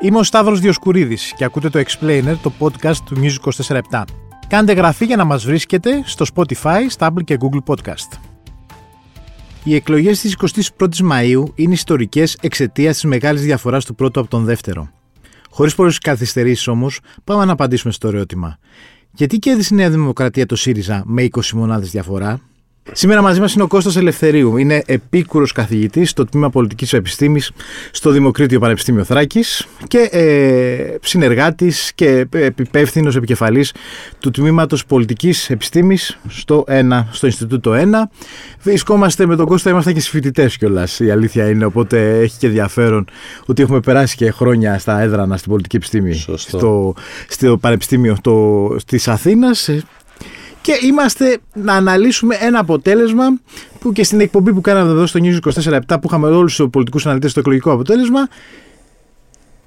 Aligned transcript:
Είμαι 0.00 0.18
ο 0.18 0.22
Σταύρος 0.22 0.60
Διοσκουρίδης 0.60 1.32
και 1.36 1.44
ακούτε 1.44 1.68
το 1.68 1.78
Explainer, 1.78 2.34
το 2.42 2.52
podcast 2.58 2.96
του 3.04 3.16
News 3.20 3.50
24 3.68 3.80
Κάντε 4.48 4.72
γραφή 4.72 5.04
για 5.04 5.16
να 5.16 5.24
μας 5.24 5.44
βρίσκετε 5.44 6.02
στο 6.04 6.24
Spotify, 6.34 6.80
Stable 6.96 7.24
και 7.24 7.38
Google 7.40 7.74
Podcast. 7.74 8.18
Οι 9.64 9.74
εκλογές 9.74 10.20
της 10.20 10.36
21ης 10.78 11.10
Μαΐου 11.12 11.44
είναι 11.54 11.72
ιστορικές 11.72 12.38
εξαιτίας 12.40 12.94
της 12.94 13.04
μεγάλης 13.04 13.42
διαφοράς 13.42 13.84
του 13.84 13.94
πρώτου 13.94 14.20
από 14.20 14.28
τον 14.28 14.44
δεύτερο. 14.44 14.90
Χωρίς 15.50 15.74
πολλές 15.74 15.98
καθυστερήσεις 15.98 16.68
όμως, 16.68 17.00
πάμε 17.24 17.44
να 17.44 17.52
απαντήσουμε 17.52 17.92
στο 17.92 18.08
ερώτημα. 18.08 18.58
Γιατί 19.12 19.38
κέρδισε 19.38 19.74
η 19.74 19.76
Νέα 19.76 19.90
Δημοκρατία 19.90 20.46
το 20.46 20.56
ΣΥΡΙΖΑ 20.56 21.02
με 21.06 21.22
20 21.22 21.52
μονάδες 21.52 21.90
διαφορά, 21.90 22.40
Σήμερα 22.92 23.22
μαζί 23.22 23.40
μας 23.40 23.54
είναι 23.54 23.62
ο 23.62 23.66
Κώστας 23.66 23.96
Ελευθερίου. 23.96 24.56
Είναι 24.56 24.82
επίκουρος 24.86 25.52
καθηγητής 25.52 26.10
στο 26.10 26.24
τμήμα 26.24 26.50
Πολιτικής 26.50 26.92
Επιστήμης 26.92 27.50
στο 27.90 28.10
Δημοκρίτιο 28.10 28.60
Πανεπιστήμιο 28.60 29.04
Θράκης 29.04 29.66
και 29.86 29.98
ε, 29.98 30.96
συνεργάτης 31.02 31.92
και 31.94 32.26
υπεύθυνο 32.56 33.12
επικεφαλής 33.16 33.72
του 34.18 34.30
τμήματος 34.30 34.86
Πολιτικής 34.86 35.50
Επιστήμης 35.50 36.18
στο, 36.28 36.64
1, 36.68 37.04
στο 37.10 37.26
Ινστιτούτο 37.26 37.72
1. 37.74 37.76
Βρισκόμαστε 38.62 39.26
με 39.26 39.36
τον 39.36 39.46
Κώστα, 39.46 39.70
είμαστε 39.70 39.92
και 39.92 40.00
φοιτητέ 40.00 40.50
κιόλας. 40.58 41.00
Η 41.00 41.10
αλήθεια 41.10 41.48
είναι. 41.48 41.64
Οπότε 41.64 42.18
έχει 42.18 42.38
και 42.38 42.46
ενδιαφέρον 42.46 43.08
ότι 43.46 43.62
έχουμε 43.62 43.80
περάσει 43.80 44.16
και 44.16 44.30
χρόνια 44.30 44.78
στα 44.78 45.00
έδρανα 45.00 45.36
στην 45.36 45.50
πολιτική 45.50 45.76
επιστήμη 45.76 46.14
στο, 46.36 46.94
στο 47.28 47.58
Πανεπιστήμιο 47.58 48.16
της 48.86 49.08
Αθήνας 49.08 49.68
και 50.66 50.86
είμαστε 50.86 51.38
να 51.54 51.72
αναλύσουμε 51.72 52.36
ένα 52.40 52.58
αποτέλεσμα 52.58 53.24
που 53.78 53.92
και 53.92 54.04
στην 54.04 54.20
εκπομπή 54.20 54.52
που 54.52 54.60
κάναμε 54.60 54.90
εδώ 54.90 55.06
στο 55.06 55.20
News 55.22 55.38
24 55.70 55.80
που 55.86 56.00
είχαμε 56.04 56.26
όλους 56.26 56.56
τους 56.56 56.66
πολιτικούς 56.70 57.06
αναλυτές 57.06 57.30
στο 57.30 57.40
εκλογικό 57.40 57.72
αποτέλεσμα. 57.72 58.28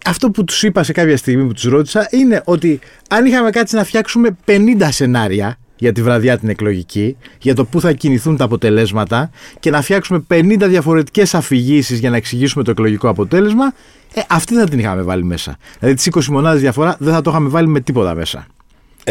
Αυτό 0.05 0.31
που 0.31 0.43
τους 0.43 0.63
είπα 0.63 0.83
σε 0.83 0.91
κάποια 0.91 1.17
στιγμή 1.17 1.45
που 1.45 1.53
τους 1.53 1.63
ρώτησα 1.63 2.07
είναι 2.11 2.41
ότι 2.45 2.79
αν 3.09 3.25
είχαμε 3.25 3.49
κάτσει 3.49 3.75
να 3.75 3.83
φτιάξουμε 3.83 4.37
50 4.45 4.87
σενάρια 4.89 5.57
για 5.75 5.91
τη 5.91 6.01
βραδιά 6.01 6.37
την 6.37 6.49
εκλογική, 6.49 7.17
για 7.41 7.55
το 7.55 7.65
πού 7.65 7.81
θα 7.81 7.91
κινηθούν 7.91 8.37
τα 8.37 8.43
αποτελέσματα 8.43 9.29
και 9.59 9.69
να 9.69 9.81
φτιάξουμε 9.81 10.25
50 10.29 10.57
διαφορετικές 10.67 11.33
αφηγήσεις 11.33 11.99
για 11.99 12.09
να 12.09 12.15
εξηγήσουμε 12.15 12.63
το 12.63 12.71
εκλογικό 12.71 13.09
αποτέλεσμα, 13.09 13.73
ε, 14.13 14.21
αυτή 14.29 14.55
θα 14.55 14.63
την 14.63 14.79
είχαμε 14.79 15.01
βάλει 15.01 15.23
μέσα. 15.23 15.57
Δηλαδή 15.79 15.97
τις 15.97 16.05
20 16.05 16.31
μονάδες 16.31 16.61
διαφορά 16.61 16.95
δεν 16.99 17.13
θα 17.13 17.21
το 17.21 17.29
είχαμε 17.29 17.49
βάλει 17.49 17.67
με 17.67 17.79
τίποτα 17.79 18.15
μέσα. 18.15 18.47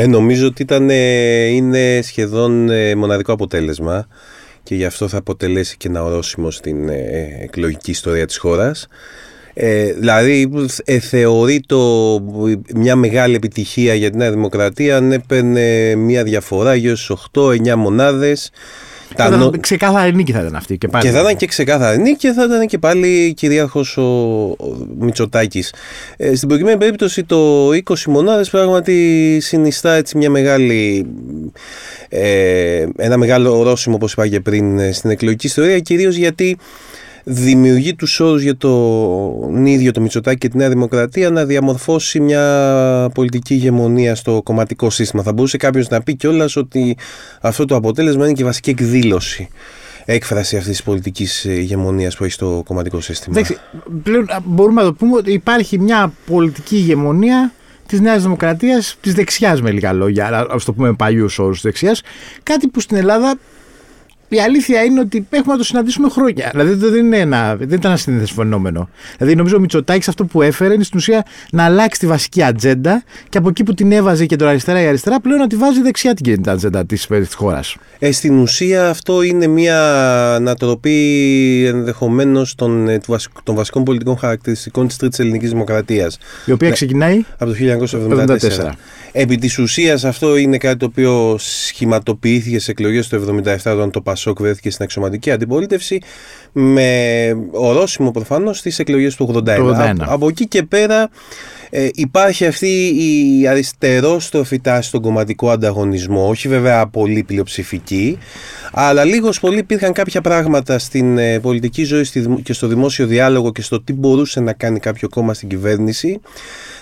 Ε, 0.00 0.06
νομίζω 0.06 0.46
ότι 0.46 0.62
ήταν, 0.62 0.90
ε, 0.90 1.46
είναι 1.46 2.00
σχεδόν 2.02 2.70
ε, 2.70 2.94
μοναδικό 2.94 3.32
αποτέλεσμα 3.32 4.06
και 4.62 4.74
γι' 4.74 4.84
αυτό 4.84 5.08
θα 5.08 5.18
αποτελέσει 5.18 5.76
και 5.76 5.88
ένα 5.88 6.04
ορόσημο 6.04 6.50
στην 6.50 6.88
ε, 6.88 7.38
εκλογική 7.42 7.90
ιστορία 7.90 8.26
της 8.26 8.36
χώρας. 8.36 8.88
Ε, 9.54 9.92
δηλαδή 9.92 10.50
ε, 10.84 10.98
θεωρεί 10.98 11.60
το 11.66 11.78
μια 12.74 12.96
μεγάλη 12.96 13.34
επιτυχία 13.34 13.94
για 13.94 14.10
την 14.10 14.18
Νέα 14.18 14.30
Δημοκρατία 14.30 14.96
αν 14.96 15.12
έπαιρνε 15.12 15.94
μια 15.94 16.22
διαφορά 16.22 16.74
γύρω 16.74 16.96
στις 16.96 17.16
8-9 17.32 17.74
μονάδες 17.74 18.50
τα 19.14 19.30
νο... 19.30 19.50
Ξεκάθαρη 19.60 20.14
νίκη 20.14 20.32
θα 20.32 20.40
ήταν 20.40 20.56
αυτή. 20.56 20.78
Και, 20.78 20.88
πάλι. 20.88 21.04
και 21.04 21.10
θα 21.10 21.20
ήταν 21.20 21.36
και 21.36 21.46
ξεκάθαρη 21.46 21.98
νίκη 21.98 22.16
και 22.16 22.32
θα 22.32 22.44
ήταν 22.44 22.66
και 22.66 22.78
πάλι 22.78 23.34
κυρίαρχος 23.36 23.96
ο, 23.96 24.02
ο 24.02 24.86
Μητσοτάκης. 24.98 25.74
Ε, 26.16 26.34
στην 26.34 26.48
προκειμένη 26.48 26.78
περίπτωση 26.78 27.24
το 27.24 27.68
20 27.68 28.04
μονάδες 28.06 28.50
πράγματι 28.50 29.38
συνιστά 29.40 29.92
έτσι 29.92 30.16
μια 30.16 30.30
μεγάλη. 30.30 31.06
Ε, 32.08 32.86
ένα 32.96 33.16
μεγάλο 33.16 33.58
ορόσημο, 33.58 33.94
όπως 33.94 34.12
είπα 34.12 34.28
και 34.28 34.40
πριν, 34.40 34.78
ε, 34.78 34.92
στην 34.92 35.10
εκλογική 35.10 35.46
ιστορία, 35.46 35.78
κυρίως 35.78 36.16
γιατί 36.16 36.58
δημιουργεί 37.30 37.94
τους 37.94 38.20
όρους 38.20 38.42
για 38.42 38.56
τον 38.56 39.66
ίδιο 39.66 39.92
το 39.92 40.00
Μητσοτάκη 40.00 40.38
και 40.38 40.48
τη 40.48 40.56
Νέα 40.56 40.68
Δημοκρατία 40.68 41.30
να 41.30 41.44
διαμορφώσει 41.44 42.20
μια 42.20 43.10
πολιτική 43.14 43.54
ηγεμονία 43.54 44.14
στο 44.14 44.40
κομματικό 44.44 44.90
σύστημα. 44.90 45.22
Θα 45.22 45.32
μπορούσε 45.32 45.56
κάποιος 45.56 45.88
να 45.88 46.02
πει 46.02 46.16
κιόλας 46.16 46.56
ότι 46.56 46.96
αυτό 47.40 47.64
το 47.64 47.76
αποτέλεσμα 47.76 48.24
είναι 48.24 48.32
και 48.32 48.44
βασική 48.44 48.70
εκδήλωση 48.70 49.48
έκφραση 50.04 50.56
αυτής 50.56 50.70
της 50.70 50.82
πολιτικής 50.82 51.44
ηγεμονίας 51.44 52.16
που 52.16 52.24
έχει 52.24 52.32
στο 52.32 52.62
κομματικό 52.66 53.00
σύστημα. 53.00 53.38
Εντάξει, 53.38 53.58
πλέον 54.02 54.28
μπορούμε 54.44 54.80
να 54.82 54.86
το 54.86 54.94
πούμε 54.94 55.16
ότι 55.16 55.32
υπάρχει 55.32 55.78
μια 55.78 56.12
πολιτική 56.26 56.76
ηγεμονία 56.76 57.52
της 57.86 58.00
Νέας 58.00 58.22
Δημοκρατίας, 58.22 58.96
της 59.00 59.14
δεξιάς 59.14 59.62
με 59.62 59.70
λίγα 59.70 59.92
λόγια, 59.92 60.46
ας 60.50 60.64
το 60.64 60.72
πούμε 60.72 60.88
με 60.88 60.94
παλιούς 60.94 61.38
όρους 61.38 61.60
δεξιάς. 61.60 62.02
Κάτι 62.42 62.68
που 62.68 62.80
στην 62.80 62.96
Ελλάδα 62.96 63.38
η 64.28 64.40
αλήθεια 64.40 64.82
είναι 64.82 65.00
ότι 65.00 65.26
έχουμε 65.30 65.52
να 65.52 65.58
το 65.58 65.64
συναντήσουμε 65.64 66.08
χρόνια. 66.08 66.48
Δηλαδή 66.52 66.74
δεν, 66.74 66.94
είναι 66.94 67.18
ένα, 67.18 67.56
δεν 67.56 67.68
ήταν 67.68 67.90
ένα 67.90 67.96
συνήθε 67.96 68.26
φαινόμενο. 68.34 68.88
Δηλαδή 69.16 69.36
νομίζω 69.36 69.56
ο 69.56 69.60
Μητσοτάκης 69.60 70.08
αυτό 70.08 70.24
που 70.24 70.42
έφερε 70.42 70.74
είναι 70.74 70.84
στην 70.84 70.98
ουσία 70.98 71.24
να 71.50 71.64
αλλάξει 71.64 72.00
τη 72.00 72.06
βασική 72.06 72.42
ατζέντα 72.42 73.02
και 73.28 73.38
από 73.38 73.48
εκεί 73.48 73.62
που 73.62 73.74
την 73.74 73.92
έβαζε 73.92 74.26
και 74.26 74.36
το 74.36 74.46
αριστερά 74.46 74.82
η 74.82 74.86
αριστερά 74.86 75.20
πλέον 75.20 75.38
να 75.38 75.46
τη 75.46 75.56
βάζει 75.56 75.82
δεξιά 75.82 76.14
την 76.14 76.48
ατζέντα 76.48 76.86
της 76.86 77.08
χώρας. 77.34 77.76
Ε, 77.98 78.12
στην 78.12 78.38
ουσία 78.38 78.88
αυτό 78.88 79.22
είναι 79.22 79.46
μια 79.46 79.78
ανατροπή 80.34 81.64
ενδεχομένως 81.66 82.54
των, 82.54 82.88
ε, 82.88 83.00
των 83.42 83.54
βασικών 83.54 83.84
πολιτικών 83.84 84.18
χαρακτηριστικών 84.18 84.86
της 84.86 84.96
Τρίτης 84.96 85.18
Ελληνικής 85.18 85.50
Δημοκρατίας. 85.50 86.18
Η 86.44 86.52
οποία 86.52 86.68
ναι, 86.68 86.74
ξεκινάει 86.74 87.24
από 87.38 87.50
το 87.50 87.56
1974. 87.56 88.74
Επί 89.12 89.36
της 89.36 89.58
ουσίας 89.58 90.04
αυτό 90.04 90.36
είναι 90.36 90.58
κάτι 90.58 90.76
το 90.76 90.86
οποίο 90.86 91.36
σχηματοποιήθηκε 91.38 92.58
σε 92.58 92.70
εκλογές 92.70 93.08
του 93.08 93.42
1977 93.44 93.72
όταν 93.72 93.90
το 93.90 94.00
Πασόκ 94.18 94.40
βρέθηκε 94.40 94.70
στην 94.70 94.84
αξιωματική 94.84 95.30
αντιπολίτευση 95.30 96.00
με 96.52 97.36
ορόσημο 97.50 98.10
προφανώς 98.10 98.58
στις 98.58 98.78
εκλογές 98.78 99.14
του 99.14 99.42
1981. 99.46 99.58
Από, 99.68 100.04
από 100.06 100.28
εκεί 100.28 100.48
και 100.48 100.62
πέρα 100.62 101.10
ε, 101.70 101.88
υπάρχει 101.94 102.46
αυτή 102.46 102.94
η 102.96 103.46
αριστερόστροφη 103.48 104.60
τάση 104.60 104.88
στον 104.88 105.00
κομματικό 105.00 105.50
ανταγωνισμό, 105.50 106.28
όχι 106.28 106.48
βέβαια 106.48 106.86
πολύ 106.86 107.22
πλειοψηφική, 107.22 108.18
αλλά 108.72 109.04
λίγος 109.04 109.40
πολύ 109.40 109.58
υπήρχαν 109.58 109.92
κάποια 109.92 110.20
πράγματα 110.20 110.78
στην 110.78 111.18
ε, 111.18 111.38
πολιτική 111.40 111.84
ζωή 111.84 112.06
και 112.42 112.52
στο 112.52 112.66
δημόσιο 112.66 113.06
διάλογο 113.06 113.52
και 113.52 113.62
στο 113.62 113.82
τι 113.82 113.92
μπορούσε 113.92 114.40
να 114.40 114.52
κάνει 114.52 114.78
κάποιο 114.78 115.08
κόμμα 115.08 115.34
στην 115.34 115.48
κυβέρνηση, 115.48 116.20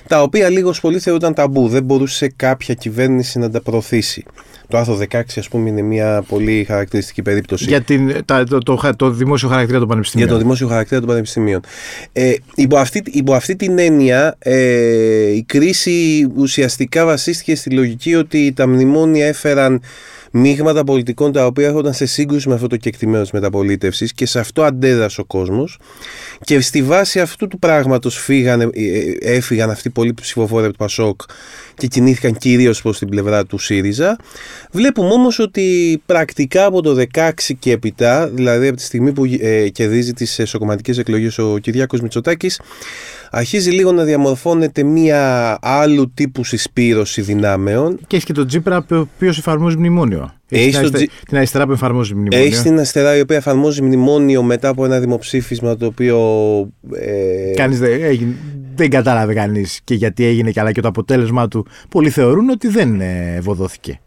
τα 0.08 0.22
οποία 0.22 0.48
λίγος 0.48 0.80
πολύ 0.80 0.98
θεωρούνταν 0.98 1.34
ταμπού. 1.34 1.68
Δεν 1.68 1.82
μπορούσε 1.82 2.32
κάποια 2.36 2.74
κυβέρνηση 2.74 3.38
να 3.38 3.50
τα 3.50 3.60
προωθήσει. 3.60 4.24
Το 4.69 4.78
άρθρο 4.78 4.99
16, 5.10 5.21
ας 5.37 5.49
πούμε, 5.49 5.69
είναι 5.69 5.82
μια 5.82 6.25
πολύ 6.28 6.65
χαρακτηριστική 6.65 7.22
περίπτωση. 7.22 7.65
Για 7.65 7.81
την, 7.81 8.25
το, 8.25 8.44
το, 8.44 8.59
το, 8.59 8.94
το, 8.97 9.10
δημόσιο 9.10 9.49
χαρακτήρα 9.49 9.78
των 9.78 9.88
πανεπιστημίων. 9.88 10.28
Για 10.28 10.38
το 10.38 10.44
δημόσιο 10.44 10.69
χαρακτήρα 10.69 11.00
των 11.00 11.09
πανεπιστημίων. 11.09 11.60
Ε, 12.12 12.34
υπό, 12.54 12.77
αυτή, 12.77 13.03
υπό 13.06 13.34
αυτή 13.34 13.56
την 13.56 13.78
έννοια, 13.78 14.37
ε, 14.38 15.31
η 15.34 15.43
κρίση 15.43 16.28
ουσιαστικά 16.37 17.04
βασίστηκε 17.04 17.54
στη 17.54 17.71
λογική 17.71 18.15
ότι 18.15 18.53
τα 18.53 18.69
μνημόνια 18.69 19.27
έφεραν 19.27 19.81
μείγματα 20.32 20.84
πολιτικών 20.84 21.32
τα 21.32 21.47
οποία 21.47 21.66
έρχονταν 21.66 21.92
σε 21.92 22.06
σύγκρουση 22.06 22.48
με 22.48 22.54
αυτό 22.54 22.66
το 22.66 22.76
κεκτημένο 22.76 23.22
της 23.22 23.31
μεταπολίτευσης 23.31 24.12
και 24.12 24.26
σε 24.26 24.38
αυτό 24.38 24.62
αντέδρασε 24.62 25.20
ο 25.20 25.25
κόσμος. 25.25 25.78
Και 26.44 26.60
στη 26.60 26.82
βάση 26.82 27.20
αυτού 27.20 27.48
του 27.48 27.59
πράγματος 27.59 28.28
ε, 28.28 28.70
ε, 28.72 29.16
έφυγαν 29.20 29.70
αυτοί 29.70 29.88
οι 29.88 29.91
πολλοί 29.91 30.15
ψηφοφόροι 30.15 30.65
από 30.65 30.76
το 30.76 30.84
Πασόκ 30.84 31.20
και 31.76 31.86
κινήθηκαν 31.86 32.34
κυρίως 32.34 32.82
προς 32.82 32.98
την 32.98 33.09
πλευρά 33.09 33.44
του 33.44 33.59
ΣΥΡΙΖΑ. 33.59 34.16
Βλέπουμε 34.72 35.09
όμως 35.09 35.38
ότι 35.38 36.03
πρακτικά 36.06 36.65
από 36.65 36.82
το 36.82 37.04
16 37.15 37.31
και 37.59 37.72
έπειτα, 37.72 38.28
δηλαδή 38.28 38.66
από 38.66 38.76
τη 38.76 38.82
στιγμή 38.82 39.12
που 39.12 39.25
ε, 39.41 39.69
κερδίζει 39.69 40.12
τις 40.12 40.38
εσωκομματικές 40.38 40.98
εκλογές 40.98 41.38
ο 41.38 41.59
Κυριάκος 41.59 42.00
Μητσοτάκης, 42.00 42.60
αρχίζει 43.36 43.70
λίγο 43.70 43.92
να 43.92 44.04
διαμορφώνεται 44.04 44.82
μία 44.82 45.58
άλλου 45.62 46.12
τύπου 46.14 46.44
συσπήρωση 46.44 47.22
δυνάμεων. 47.22 47.98
Και 48.06 48.16
έχει 48.16 48.24
και 48.24 48.32
τον 48.32 48.47
Τζίπρα, 48.47 48.86
ο 48.91 48.97
οποίος 48.97 49.38
εφαρμόζει 49.38 49.76
μνημόνιο. 49.76 50.34
Έχει 50.48 50.70
την, 50.70 50.78
αριστε... 50.78 51.08
την 51.26 51.36
αριστερά 51.36 51.66
που 51.66 51.72
εφαρμόζει 51.72 52.14
μνημόνιο. 52.14 52.47
Έχει 52.47 52.62
την 52.62 52.76
αριστερά 52.76 53.16
η 53.16 53.20
οποία 53.20 53.36
εφαρμόζει 53.36 53.83
μνημόνιο 53.83 54.42
μετά 54.42 54.68
από 54.68 54.84
ένα 54.84 55.00
δημοψήφισμα 55.00 55.77
το 55.77 55.86
οποίο. 55.86 56.18
Ε... 56.94 57.54
Κανείς 57.54 57.78
δεν, 57.78 58.03
έγινε, 58.03 58.34
δεν 58.74 58.91
κατάλαβε 58.91 59.34
κανείς 59.34 59.80
και 59.84 59.94
γιατί 59.94 60.24
έγινε 60.24 60.50
και 60.50 60.60
αλλά 60.60 60.72
και 60.72 60.80
το 60.80 60.88
αποτέλεσμα 60.88 61.48
του. 61.48 61.66
Πολλοί 61.88 62.10
θεωρούν 62.10 62.48
ότι 62.48 62.68
δεν 62.68 63.00
ε, 63.00 63.34
ευωδόθηκε. 63.36 64.00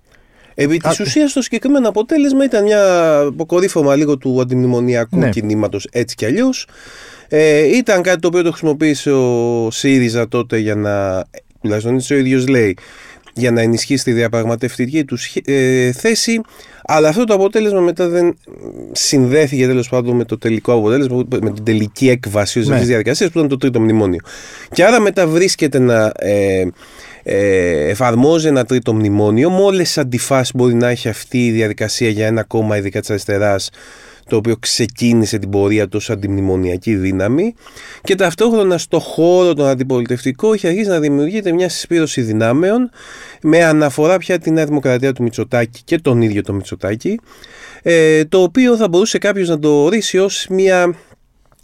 Επί 0.62 0.78
της 0.78 1.00
ουσίας, 1.00 1.34
το 1.34 1.42
συγκεκριμένο 1.42 1.90
αποτέλεσμα 1.90 2.44
ήταν 2.44 2.64
μια 2.64 3.20
αποκορύφωμα 3.20 3.96
λίγο 3.96 4.18
του 4.18 4.42
αντιμνημονιακού 4.42 5.18
ναι. 5.18 5.30
κινήματος 5.30 5.88
έτσι 5.92 6.16
κι 6.16 6.26
αλλιώς. 6.26 6.68
Ε, 7.28 7.78
ήταν 7.78 8.02
κάτι 8.02 8.20
το 8.20 8.28
οποίο 8.28 8.42
το 8.42 8.52
χρησιμοποίησε 8.52 9.12
ο 9.12 9.68
ΣΥΡΙΖΑ 9.72 10.28
τότε 10.28 10.58
για 10.58 10.76
να. 10.76 11.24
τουλάχιστον 11.62 11.96
έτσι 11.96 12.14
ο 12.14 12.18
ίδιος 12.18 12.48
λέει, 12.48 12.78
για 13.34 13.52
να 13.52 13.62
ενισχύσει 13.62 14.04
τη 14.04 14.12
διαπραγματευτική 14.12 15.04
του 15.04 15.18
ε, 15.46 15.92
θέση. 15.92 16.42
Αλλά 16.84 17.10
αυτό 17.10 17.24
το 17.24 17.34
αποτέλεσμα 17.34 17.80
μετά 17.80 18.08
δεν 18.08 18.38
συνδέθηκε 18.92 19.68
τέλος 19.68 19.90
πάντων 19.90 20.16
με 20.16 20.26
το 20.26 20.38
τελικό 20.38 20.74
αποτέλεσμα, 20.74 21.24
με 21.42 21.52
την 21.52 21.64
τελική 21.64 22.10
έκβαση 22.10 22.60
ναι. 22.60 22.78
της 22.78 22.88
διαδικασίας 22.88 23.32
που 23.32 23.38
ήταν 23.38 23.50
το 23.50 23.58
τρίτο 23.58 23.80
μνημόνιο. 23.80 24.20
Και 24.72 24.86
άρα 24.86 25.00
μετά 25.00 25.28
βρίσκεται 25.28 25.80
να. 25.80 26.12
Ε, 26.16 26.68
ε, 27.32 27.90
εφαρμόζει 27.90 28.48
ένα 28.48 28.66
τρίτο 28.66 28.94
μνημόνιο. 28.94 29.50
Με 29.50 29.62
όλε 29.62 29.84
τι 29.84 29.94
αντιφάσεις 29.96 30.52
μπορεί 30.56 30.74
να 30.74 30.88
έχει 30.90 31.10
αυτή 31.10 31.46
η 31.46 31.52
διαδικασία 31.52 32.10
για 32.10 32.28
ένα 32.28 32.44
κόμμα, 32.44 32.78
ειδικά 32.78 33.00
της 33.00 33.10
αριστεράς, 33.10 33.70
το 34.30 34.36
οποίο 34.36 34.58
ξεκίνησε 34.58 35.38
την 35.38 35.50
πορεία 35.50 35.88
του 35.88 35.98
ως 35.98 36.10
αντιμνημονιακή 36.10 36.96
δύναμη 36.96 37.54
και 38.02 38.16
ταυτόχρονα 38.16 38.78
στο 38.78 39.00
χώρο 39.00 39.54
τον 39.54 39.68
αντιπολιτευτικό 39.68 40.54
έχει 40.54 40.68
αρχίσει 40.68 40.90
να 40.90 41.00
δημιουργείται 41.00 41.52
μια 41.52 41.70
συσπήρωση 41.70 42.22
δυνάμεων 42.22 42.90
με 43.42 43.64
αναφορά 43.64 44.18
πια 44.18 44.40
την 44.40 44.54
Νέα 44.54 44.66
Δημοκρατία 44.66 45.14
του 45.14 45.24
Μητσοτάκη 45.24 45.82
και 45.84 45.98
τον 46.00 46.22
ίδιο 46.22 46.42
το 46.42 46.54
Μητσοτάκη 46.54 47.20
ε, 47.82 48.26
το 48.26 48.42
οποίο 48.42 48.78
θα 48.78 48.88
μπορούσε 48.88 49.18
κάποιος 49.18 49.48
να 49.48 49.60
το 49.60 49.84
ορίσει 49.84 50.18
ως 50.18 50.48
μια 50.50 50.96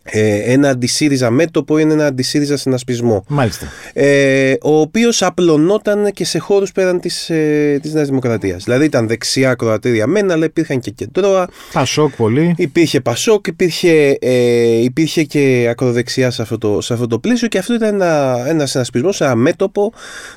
ε, 0.07 0.51
ένα 0.51 0.69
αντισύριζα 0.69 1.29
μέτωπο 1.29 1.77
είναι 1.77 1.93
ένα 1.93 2.05
αντισύριζα 2.05 2.57
συνασπισμό. 2.57 3.25
Μάλιστα. 3.27 3.65
Ε, 3.93 4.53
ο 4.61 4.79
οποίος 4.79 5.21
απλωνόταν 5.21 6.11
και 6.13 6.25
σε 6.25 6.39
χώρους 6.39 6.71
πέραν 6.71 6.99
της 6.99 7.29
ε, 7.29 7.79
της 7.81 7.93
Νέας 7.93 8.07
Δημοκρατίας. 8.07 8.63
Δηλαδή 8.63 8.85
ήταν 8.85 9.07
δεξιά 9.07 9.53
κροατήρια 9.53 10.07
μένα, 10.07 10.33
αλλά 10.33 10.45
υπήρχαν 10.45 10.79
και 10.79 10.91
κεντρώα. 10.91 11.47
Πασόκ 11.73 12.15
πολύ. 12.15 12.53
Υπήρχε 12.57 13.01
Πασόκ, 13.01 13.47
υπήρχε, 13.47 14.17
ε, 14.21 14.83
υπήρχε 14.83 15.23
και 15.23 15.67
ακροδεξιά 15.69 16.31
σε 16.31 16.41
αυτό, 16.41 16.57
το, 16.57 16.81
σε 16.81 16.93
αυτό 16.93 17.07
το 17.07 17.19
πλαίσιο 17.19 17.47
και 17.47 17.57
αυτό 17.57 17.73
ήταν 17.73 17.93
ένα, 17.93 18.43
ένα 18.47 18.65
συνασπισμό, 18.65 19.09
ένα 19.19 19.35
μέτωπο 19.35 19.93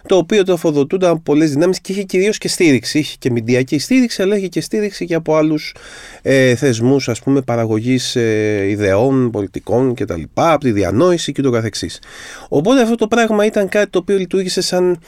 το 0.06 0.16
οποίο 0.16 0.42
τροφοδοτούνταν 0.42 1.10
από 1.10 1.20
πολλές 1.20 1.50
δυνάμεις 1.50 1.80
και 1.80 1.92
είχε 1.92 2.02
κυρίως 2.02 2.38
και 2.38 2.48
στήριξη. 2.48 2.98
Είχε 2.98 3.16
και 3.18 3.30
μηντιακή 3.30 3.78
στήριξη, 3.78 4.22
αλλά 4.22 4.36
είχε 4.36 4.46
και 4.46 4.60
στήριξη 4.60 5.04
και 5.04 5.14
από 5.14 5.36
άλλους 5.36 5.74
ε, 6.22 6.54
θεσμούς 6.54 7.10
παραγωγής 7.44 8.16
ε, 8.16 8.66
ιδεών, 8.68 9.30
πολιτικών 9.30 9.56
και 9.94 10.04
τα 10.04 10.16
λοιπά, 10.16 10.52
από 10.52 10.64
τη 10.64 10.72
διανόηση 10.72 11.32
και 11.32 11.42
το 11.42 11.50
καθεξής. 11.50 12.00
Οπότε 12.48 12.82
αυτό 12.82 12.94
το 12.94 13.08
πράγμα 13.08 13.44
ήταν 13.44 13.68
κάτι 13.68 13.90
το 13.90 13.98
οποίο 13.98 14.16
λειτουργήσε 14.16 14.60
σαν 14.60 14.98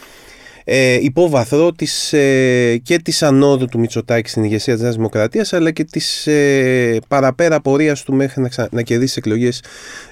ε, 0.65 0.99
υπόβαθρο 1.01 1.73
της, 1.73 2.13
ε, 2.13 2.81
και 2.83 2.99
της 2.99 3.23
ανόδου 3.23 3.67
του 3.67 3.79
Μητσοτάκη 3.79 4.29
στην 4.29 4.45
ηγεσία 4.45 4.73
της 4.73 4.83
Νέας 4.83 4.95
Δημοκρατίας 4.95 5.53
αλλά 5.53 5.71
και 5.71 5.85
της 5.85 6.27
ε, 6.27 6.99
παραπέρα 7.09 7.61
πορείας 7.61 8.03
του 8.03 8.15
μέχρι 8.15 8.43
να, 8.43 8.49
ξα... 8.49 8.69
να 8.71 8.83
κερδίσει 8.83 9.15
εκλογές 9.19 9.63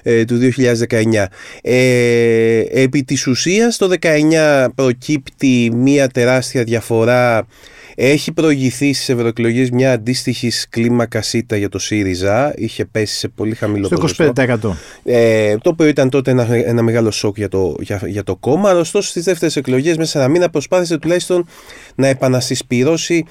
ε, 0.03 0.25
του 0.25 0.39
2019. 0.89 1.25
Ε, 1.61 2.63
επί 2.69 3.03
της 3.03 3.27
ουσίας 3.27 3.77
το 3.77 3.89
2019 4.01 4.67
προκύπτει 4.75 5.71
μια 5.75 6.07
τεράστια 6.07 6.63
διαφορά 6.63 7.47
έχει 8.01 8.31
προηγηθεί 8.31 8.93
στις 8.93 9.09
ευρωεκλογές 9.09 9.69
μια 9.69 9.91
αντίστοιχη 9.91 10.51
κλίμακα 10.69 11.21
ΣΥΤΑ 11.21 11.55
για 11.55 11.69
το 11.69 11.79
ΣΥΡΙΖΑ. 11.79 12.53
Είχε 12.55 12.85
πέσει 12.85 13.15
σε 13.15 13.27
πολύ 13.27 13.55
χαμηλό 13.55 13.85
Στο 13.85 14.31
25%. 14.35 14.71
Ε, 15.03 15.57
το 15.57 15.69
οποίο 15.69 15.87
ήταν 15.87 16.09
τότε 16.09 16.31
ένα, 16.31 16.47
ένα 16.53 16.81
μεγάλο 16.81 17.11
σοκ 17.11 17.37
για 17.37 17.47
το, 17.47 17.75
για, 17.79 18.01
για 18.05 18.23
το 18.23 18.35
κόμμα. 18.35 18.69
Αλλά 18.69 18.79
ωστόσο 18.79 19.09
στις 19.09 19.23
δεύτερες 19.23 19.55
εκλογές, 19.55 19.97
μέσα 19.97 20.11
σε 20.11 20.17
ένα 20.17 20.27
μήνα, 20.27 20.49
προσπάθησε 20.49 20.97
τουλάχιστον 20.97 21.45
να 21.95 22.07
επανασυσπηρώσει 22.07 23.25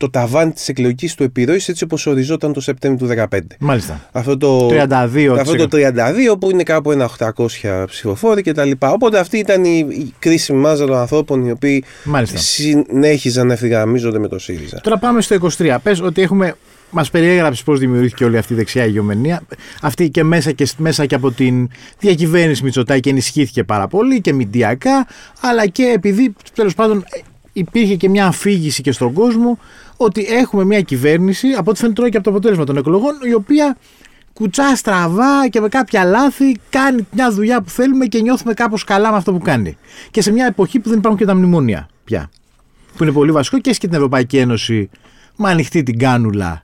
το 0.00 0.10
ταβάνι 0.10 0.52
της 0.52 0.68
εκλογικής 0.68 1.14
του 1.14 1.22
επιρροής 1.22 1.68
έτσι 1.68 1.84
όπως 1.84 2.06
οριζόταν 2.06 2.52
το 2.52 2.60
Σεπτέμβριο 2.60 3.08
του 3.08 3.26
2015. 3.30 3.38
Μάλιστα. 3.58 4.08
Αυτό 4.12 4.36
το 4.36 4.68
32, 4.68 5.36
αυτό 5.38 5.56
το 5.56 5.68
32 5.72 6.38
που 6.40 6.50
είναι 6.50 6.62
κάπου 6.62 6.92
ένα 6.92 7.10
800 7.36 7.84
ψηφοφόροι 7.86 8.42
κτλ. 8.42 8.70
Οπότε 8.78 9.18
αυτή 9.18 9.38
ήταν 9.38 9.64
η, 9.64 9.86
η 9.90 10.14
κρίσιμη 10.18 10.58
μάζα 10.58 10.86
των 10.86 10.96
ανθρώπων 10.96 11.46
οι 11.46 11.50
οποίοι 11.50 11.84
Μάλιστα. 12.04 12.38
συνέχιζαν 12.38 13.46
να 13.46 13.52
ευθυγραμμίζονται 13.52 14.18
με 14.18 14.28
το 14.28 14.38
ΣΥΡΙΖΑ. 14.38 14.80
Τώρα 14.80 14.98
πάμε 14.98 15.20
στο 15.20 15.36
23. 15.58 15.76
Πες 15.82 16.00
ότι 16.00 16.22
έχουμε 16.22 16.54
Μας 16.90 17.10
περιέγραψες 17.10 17.62
πώς 17.62 17.78
δημιουργήθηκε 17.78 18.24
όλη 18.24 18.38
αυτή 18.38 18.52
η 18.52 18.56
δεξιά 18.56 18.84
ηγεμονία. 18.84 19.42
Αυτή 19.82 20.10
και 20.10 20.24
μέσα, 20.24 20.52
και 20.52 20.68
μέσα 20.76 21.06
και 21.06 21.14
από 21.14 21.30
την 21.32 21.68
διακυβέρνηση 21.98 22.64
Μητσοτάκη 22.64 23.08
ενισχύθηκε 23.08 23.64
πάρα 23.64 23.88
πολύ 23.88 24.20
και 24.20 24.32
μηντιακά, 24.32 25.06
αλλά 25.40 25.66
και 25.66 25.92
επειδή 25.94 26.34
τέλος 26.54 26.74
πάντων 26.74 27.04
υπήρχε 27.52 27.94
και 27.94 28.08
μια 28.08 28.26
αφήγηση 28.26 28.82
και 28.82 28.92
στον 28.92 29.12
κόσμο 29.12 29.58
ότι 30.02 30.26
έχουμε 30.28 30.64
μια 30.64 30.80
κυβέρνηση, 30.80 31.48
από 31.48 31.70
ό,τι 31.70 31.78
φαίνεται 31.78 31.96
τώρα 31.96 32.10
και 32.10 32.16
από 32.16 32.24
το 32.24 32.30
αποτέλεσμα 32.30 32.64
των 32.64 32.76
εκλογών, 32.76 33.14
η 33.28 33.34
οποία 33.34 33.76
κουτσά 34.32 34.76
στραβά 34.76 35.48
και 35.48 35.60
με 35.60 35.68
κάποια 35.68 36.04
λάθη 36.04 36.56
κάνει 36.70 37.06
μια 37.12 37.30
δουλειά 37.30 37.62
που 37.62 37.70
θέλουμε 37.70 38.06
και 38.06 38.20
νιώθουμε 38.20 38.54
κάπως 38.54 38.84
καλά 38.84 39.10
με 39.10 39.16
αυτό 39.16 39.32
που 39.32 39.38
κάνει. 39.38 39.76
Και 40.10 40.22
σε 40.22 40.32
μια 40.32 40.46
εποχή 40.46 40.80
που 40.80 40.88
δεν 40.88 40.98
υπάρχουν 40.98 41.20
και 41.20 41.26
τα 41.26 41.34
μνημόνια 41.34 41.88
πια. 42.04 42.30
Που 42.96 43.02
είναι 43.02 43.12
πολύ 43.12 43.32
βασικό 43.32 43.58
και 43.58 43.70
έχει 43.70 43.78
και 43.78 43.86
την 43.86 43.96
Ευρωπαϊκή 43.96 44.36
Ένωση 44.36 44.90
με 45.36 45.50
ανοιχτή 45.50 45.82
την 45.82 45.98
κάνουλα 45.98 46.62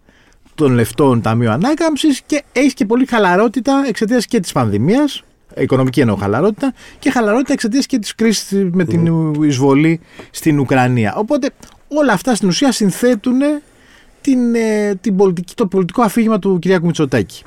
των 0.54 0.72
λεφτών 0.72 1.20
Ταμείου 1.20 1.50
Ανάκαμψης 1.50 2.22
και 2.26 2.42
έχεις 2.52 2.74
και 2.74 2.84
πολύ 2.84 3.06
χαλαρότητα 3.06 3.84
εξαιτίας 3.88 4.26
και 4.26 4.40
της 4.40 4.52
πανδημίας 4.52 5.22
οικονομική 5.56 6.00
εννοώ 6.00 6.16
χαλαρότητα 6.16 6.72
και 6.98 7.10
χαλαρότητα 7.10 7.52
εξαιτίας 7.52 7.86
και 7.86 7.98
της 7.98 8.14
κρίσης 8.14 8.68
με 8.72 8.84
την 8.84 9.32
εισβολή 9.42 10.00
στην 10.30 10.58
Ουκρανία. 10.58 11.14
Οπότε 11.16 11.50
όλα 11.88 12.12
αυτά 12.12 12.34
στην 12.34 12.48
ουσία 12.48 12.72
συνθέτουν 12.72 13.40
την, 14.20 14.54
ε, 14.54 14.94
την 15.00 15.16
πολιτική, 15.16 15.54
το 15.54 15.66
πολιτικό 15.66 16.02
αφήγημα 16.02 16.38
του 16.38 16.58
κ. 16.60 16.80
Μητσοτάκη. 16.82 17.42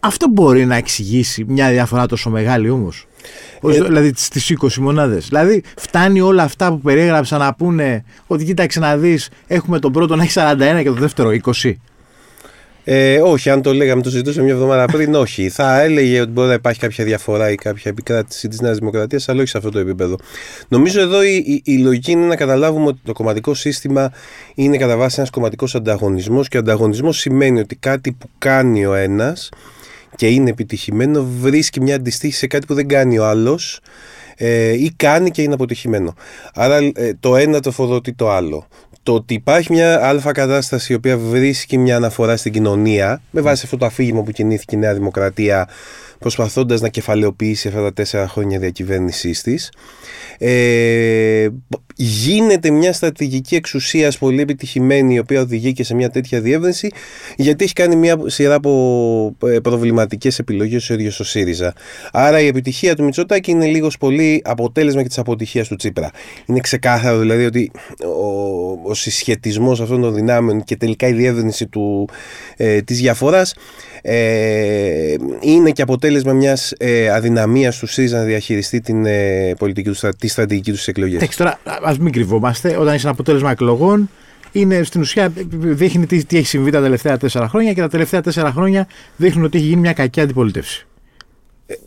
Αυτό 0.00 0.28
μπορεί 0.28 0.66
να 0.66 0.76
εξηγήσει 0.76 1.44
μια 1.48 1.70
διαφορά 1.70 2.06
τόσο 2.06 2.30
μεγάλη 2.30 2.70
όμως; 2.70 3.06
Ε, 3.62 3.82
δηλαδή 3.82 4.12
στι 4.16 4.56
20 4.60 4.74
μονάδες. 4.80 5.28
Δηλαδή, 5.28 5.62
φτάνει 5.76 6.20
όλα 6.20 6.42
αυτά 6.42 6.70
που 6.70 6.80
περιέγραψα 6.80 7.38
να 7.38 7.54
πούνε 7.54 8.04
ότι 8.26 8.44
κοίταξε 8.44 8.80
να 8.80 8.96
δεις, 8.96 9.28
έχουμε 9.46 9.78
τον 9.78 9.92
πρώτο 9.92 10.16
να 10.16 10.22
έχει 10.22 10.32
41 10.34 10.82
και 10.82 10.88
τον 10.88 10.98
δεύτερο 10.98 11.30
20. 11.30 11.72
Ε, 12.92 13.20
όχι, 13.20 13.50
αν 13.50 13.62
το 13.62 13.74
λέγαμε, 13.74 14.02
το 14.02 14.10
συζητούσαμε 14.10 14.44
μια 14.44 14.54
εβδομάδα 14.54 14.84
πριν, 14.84 15.14
όχι. 15.14 15.48
Θα 15.48 15.80
έλεγε 15.80 16.20
ότι 16.20 16.30
μπορεί 16.30 16.48
να 16.48 16.54
υπάρχει 16.54 16.80
κάποια 16.80 17.04
διαφορά 17.04 17.50
ή 17.50 17.54
κάποια 17.54 17.90
επικράτηση 17.90 18.48
της 18.48 18.60
Νέας 18.60 18.78
Δημοκρατίας, 18.78 19.28
αλλά 19.28 19.40
όχι 19.40 19.48
σε 19.48 19.56
αυτό 19.56 19.70
το 19.70 19.78
επίπεδο. 19.78 20.16
Νομίζω 20.68 21.00
εδώ 21.00 21.22
η, 21.22 21.34
η, 21.46 21.62
η 21.64 21.78
λογική 21.78 22.10
είναι 22.10 22.26
να 22.26 22.36
καταλάβουμε 22.36 22.86
ότι 22.86 22.98
το 23.04 23.12
κομματικό 23.12 23.54
σύστημα 23.54 24.12
είναι 24.54 24.76
κατά 24.76 24.96
βάση 24.96 25.14
ένας 25.18 25.30
κομματικός 25.30 25.74
ανταγωνισμός 25.74 26.48
και 26.48 26.56
ο 26.56 26.60
ανταγωνισμός 26.60 27.18
σημαίνει 27.18 27.60
ότι 27.60 27.76
κάτι 27.76 28.12
που 28.12 28.30
κάνει 28.38 28.86
ο 28.86 28.94
ένας 28.94 29.48
και 30.16 30.28
είναι 30.28 30.50
επιτυχημένο 30.50 31.28
βρίσκει 31.40 31.80
μια 31.80 31.94
αντιστοίχηση 31.94 32.38
σε 32.38 32.46
κάτι 32.46 32.66
που 32.66 32.74
δεν 32.74 32.88
κάνει 32.88 33.18
ο 33.18 33.26
άλλος 33.26 33.80
ε, 34.36 34.72
ή 34.72 34.92
κάνει 34.96 35.30
και 35.30 35.42
είναι 35.42 35.54
αποτυχημένο. 35.54 36.14
Άρα 36.54 36.76
ε, 36.76 37.14
το 37.20 37.36
ένα 37.36 37.60
το 37.60 37.70
φοδοτεί 37.70 38.12
το 38.12 38.30
άλλο 38.30 38.66
το 39.02 39.14
ότι 39.14 39.34
υπάρχει 39.34 39.72
μια 39.72 40.06
αλφα 40.06 40.32
κατάσταση 40.32 40.92
η 40.92 40.96
οποία 40.96 41.18
βρίσκει 41.18 41.78
μια 41.78 41.96
αναφορά 41.96 42.36
στην 42.36 42.52
κοινωνία 42.52 43.22
με 43.30 43.40
βάση 43.40 43.62
αυτό 43.64 43.76
το 43.76 43.86
αφήγημα 43.86 44.22
που 44.22 44.30
κινήθηκε 44.30 44.76
η 44.76 44.78
Νέα 44.78 44.94
Δημοκρατία 44.94 45.68
προσπαθώντας 46.18 46.80
να 46.80 46.88
κεφαλαιοποιήσει 46.88 47.68
αυτά 47.68 47.82
τα 47.82 47.92
τέσσερα 47.92 48.28
χρόνια 48.28 48.58
διακυβέρνησής 48.58 49.42
της 49.42 49.72
ε, 50.38 51.48
γίνεται 52.02 52.70
μια 52.70 52.92
στρατηγική 52.92 53.54
εξουσία 53.54 54.12
πολύ 54.18 54.40
επιτυχημένη 54.40 55.14
η 55.14 55.18
οποία 55.18 55.40
οδηγεί 55.40 55.72
και 55.72 55.84
σε 55.84 55.94
μια 55.94 56.10
τέτοια 56.10 56.40
διεύρυνση 56.40 56.88
γιατί 57.36 57.64
έχει 57.64 57.72
κάνει 57.72 57.96
μια 57.96 58.16
σειρά 58.26 58.54
από 58.54 59.36
ε, 59.44 59.58
προβληματικές 59.58 60.38
επιλογές 60.38 60.90
ο 60.90 60.94
ίδιος 60.94 61.20
ο 61.20 61.24
ΣΥΡΙΖΑ. 61.24 61.72
Άρα 62.12 62.40
η 62.40 62.46
επιτυχία 62.46 62.96
του 62.96 63.04
Μητσοτάκη 63.04 63.50
είναι 63.50 63.66
λίγος 63.66 63.98
πολύ 63.98 64.42
αποτέλεσμα 64.44 65.02
και 65.02 65.08
της 65.08 65.18
αποτυχίας 65.18 65.68
του 65.68 65.76
Τσίπρα. 65.76 66.10
Είναι 66.46 66.60
ξεκάθαρο 66.60 67.18
δηλαδή 67.18 67.44
ότι 67.44 67.70
ο, 68.04 68.90
ο 68.90 68.94
συσχετισμός 68.94 69.80
αυτών 69.80 70.00
των 70.00 70.14
δυνάμεων 70.14 70.64
και 70.64 70.76
τελικά 70.76 71.08
η 71.08 71.12
διεύρυνση 71.12 71.66
του, 71.66 72.08
ε, 72.56 72.80
της 72.82 72.98
διαφοράς 72.98 73.54
ε, 74.02 75.14
είναι 75.40 75.70
και 75.70 75.82
αποτέλεσμα 75.82 76.32
μιας 76.32 76.72
ε, 76.78 77.10
αδυναμίας 77.10 77.78
του 77.78 77.86
ΣΥΡΙΖΑ 77.86 78.18
να 78.18 78.24
διαχειριστεί 78.24 78.80
την 78.80 79.06
ε, 79.06 79.52
πολιτική 79.58 79.90
του, 79.90 80.08
τη 80.18 80.28
στρατηγική 80.28 80.70
τους 80.70 80.88
εκλογές. 80.88 81.16
Εντάξει, 81.16 81.38
τώρα 81.38 81.58
ας 81.90 81.98
μην 81.98 82.12
κρυβόμαστε. 82.12 82.76
Όταν 82.76 82.94
είσαι 82.94 83.02
ένα 83.02 83.10
αποτέλεσμα 83.10 83.50
εκλογών, 83.50 84.10
είναι 84.52 84.82
στην 84.82 85.00
ουσία 85.00 85.32
δείχνει 85.50 86.06
τι, 86.06 86.24
τι 86.24 86.36
έχει 86.36 86.46
συμβεί 86.46 86.70
τα 86.70 86.80
τελευταία 86.80 87.16
τέσσερα 87.16 87.48
χρόνια 87.48 87.72
και 87.72 87.80
τα 87.80 87.88
τελευταία 87.88 88.20
τέσσερα 88.20 88.52
χρόνια 88.52 88.86
δείχνουν 89.16 89.44
ότι 89.44 89.58
έχει 89.58 89.66
γίνει 89.66 89.80
μια 89.80 89.92
κακή 89.92 90.20
αντιπολίτευση. 90.20 90.86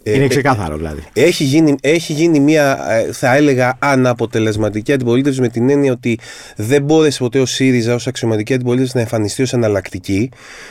Ε, 0.04 0.14
είναι 0.16 0.24
ε, 0.24 0.28
ξεκάθαρο 0.28 0.78
δηλαδή. 0.78 1.04
Έχει 1.14 1.44
γίνει, 1.44 1.76
έχει 1.82 2.14
γίνει 2.14 2.40
μια, 2.40 2.80
ε, 2.90 3.12
θα 3.12 3.36
έλεγα, 3.36 3.76
αναποτελεσματική 3.80 4.94
αντιπολίτευση 4.94 5.42
με 5.42 5.48
την 5.48 5.70
έννοια 5.70 5.92
ότι 5.92 6.20
δεν 6.56 6.84
μπόρεσε 6.84 7.20
ποτέ 7.20 7.40
ο 7.40 7.46
ΣΥΡΙΖΑ 7.46 7.94
ως 7.94 8.08
αξιωματική 8.08 8.54
αντιπολίτευση 8.54 8.92
να 8.96 9.02
εμφανιστεί 9.02 9.42
ως 9.42 9.54
εναλλακτική. 9.54 10.30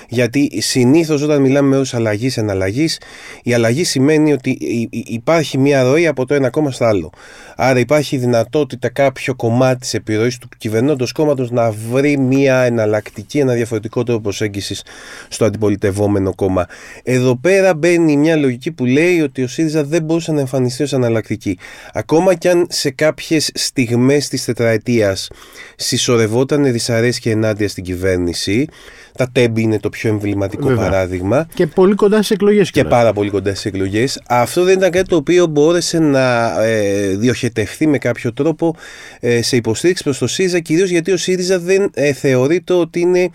Γιατί 0.09 0.61
συνήθως 0.61 1.23
όταν 1.23 1.41
μιλάμε 1.41 1.69
με 1.69 1.77
όρους 1.77 1.95
αλλαγής 1.95 2.37
εναλλαγής, 2.37 3.01
η 3.43 3.55
αλλαγή 3.55 3.85
σημαίνει 3.85 4.33
ότι 4.33 4.59
υπάρχει 4.91 5.59
μια 5.59 5.83
ροή 5.83 6.07
από 6.07 6.27
το 6.27 6.35
ένα 6.35 6.51
κόμμα 6.51 6.71
στο 6.71 6.85
άλλο. 6.85 7.12
Άρα 7.57 7.79
υπάρχει 7.79 8.17
δυνατότητα 8.17 8.89
κάποιο 8.89 9.35
κομμάτι 9.35 9.81
της 9.81 9.95
επιρροής 9.95 10.39
του 10.39 10.49
κυβερνώντος 10.59 11.12
κόμματος 11.12 11.51
να 11.51 11.71
βρει 11.91 12.19
μια 12.19 12.57
εναλλακτική, 12.61 13.39
ένα 13.39 13.53
διαφορετικό 13.53 14.03
τρόπο 14.03 14.21
προσέγγισης 14.21 14.85
στο 15.29 15.45
αντιπολιτευόμενο 15.45 16.35
κόμμα. 16.35 16.67
Εδώ 17.03 17.37
πέρα 17.37 17.75
μπαίνει 17.75 18.17
μια 18.17 18.37
λογική 18.37 18.73
που 18.73 18.85
λέει 18.85 19.22
ότι 19.23 19.43
ο 19.43 19.49
ΣΥΡΙΖΑ 19.49 19.85
δεν 19.85 20.02
μπορούσε 20.02 20.33
να 20.33 20.41
εμφανιστεί 20.41 20.83
ως 20.83 20.93
αναλλακτική. 20.93 21.59
Ακόμα 21.93 22.35
κι 22.35 22.49
αν 22.49 22.67
σε 22.71 22.91
κάποιες 22.91 23.50
στιγμές 23.55 24.29
της 24.29 24.45
τετραετίας 24.45 25.31
συσσωρευόταν 25.76 26.73
δυσαρέσκεια 26.73 27.33
ενάντια 27.33 27.69
στην 27.69 27.85
κυβέρνηση, 27.85 28.69
τα 29.17 29.29
τέμπη 29.33 29.62
είναι 29.62 29.79
το 29.79 29.88
πιο 29.88 30.11
εμβληματικό 30.11 30.69
Βέβαια. 30.69 30.85
παράδειγμα. 30.85 31.47
Και 31.55 31.67
πολύ 31.67 31.95
κοντά 31.95 32.17
στις 32.17 32.31
εκλογές. 32.31 32.71
Και 32.71 32.85
πάρα 32.85 33.12
πολύ 33.12 33.31
κοντά 33.31 33.50
στις 33.50 33.64
εκλογές. 33.64 34.23
Αυτό 34.29 34.64
δεν 34.64 34.79
ήταν 34.79 34.91
κάτι 34.91 35.09
το 35.09 35.17
οποίο 35.17 35.47
μπόρεσε 35.47 35.99
να 35.99 36.57
ε, 36.62 37.07
διοχετευτεί 37.17 37.87
με 37.87 37.99
κάποιο 37.99 38.33
τρόπο 38.33 38.76
ε, 39.21 39.43
σε 39.43 39.57
υποστήριξη 39.57 40.02
προς 40.02 40.19
το 40.19 40.26
ΣΥΡΙΖΑ, 40.26 40.59
κυρίως 40.59 40.91
γιατί 40.91 41.12
ο 41.12 41.17
ΣΥΡΙΖΑ 41.17 41.59
δεν 41.59 41.91
ε, 41.95 42.12
θεωρείται 42.12 42.73
ότι 42.73 43.00
είναι 43.00 43.31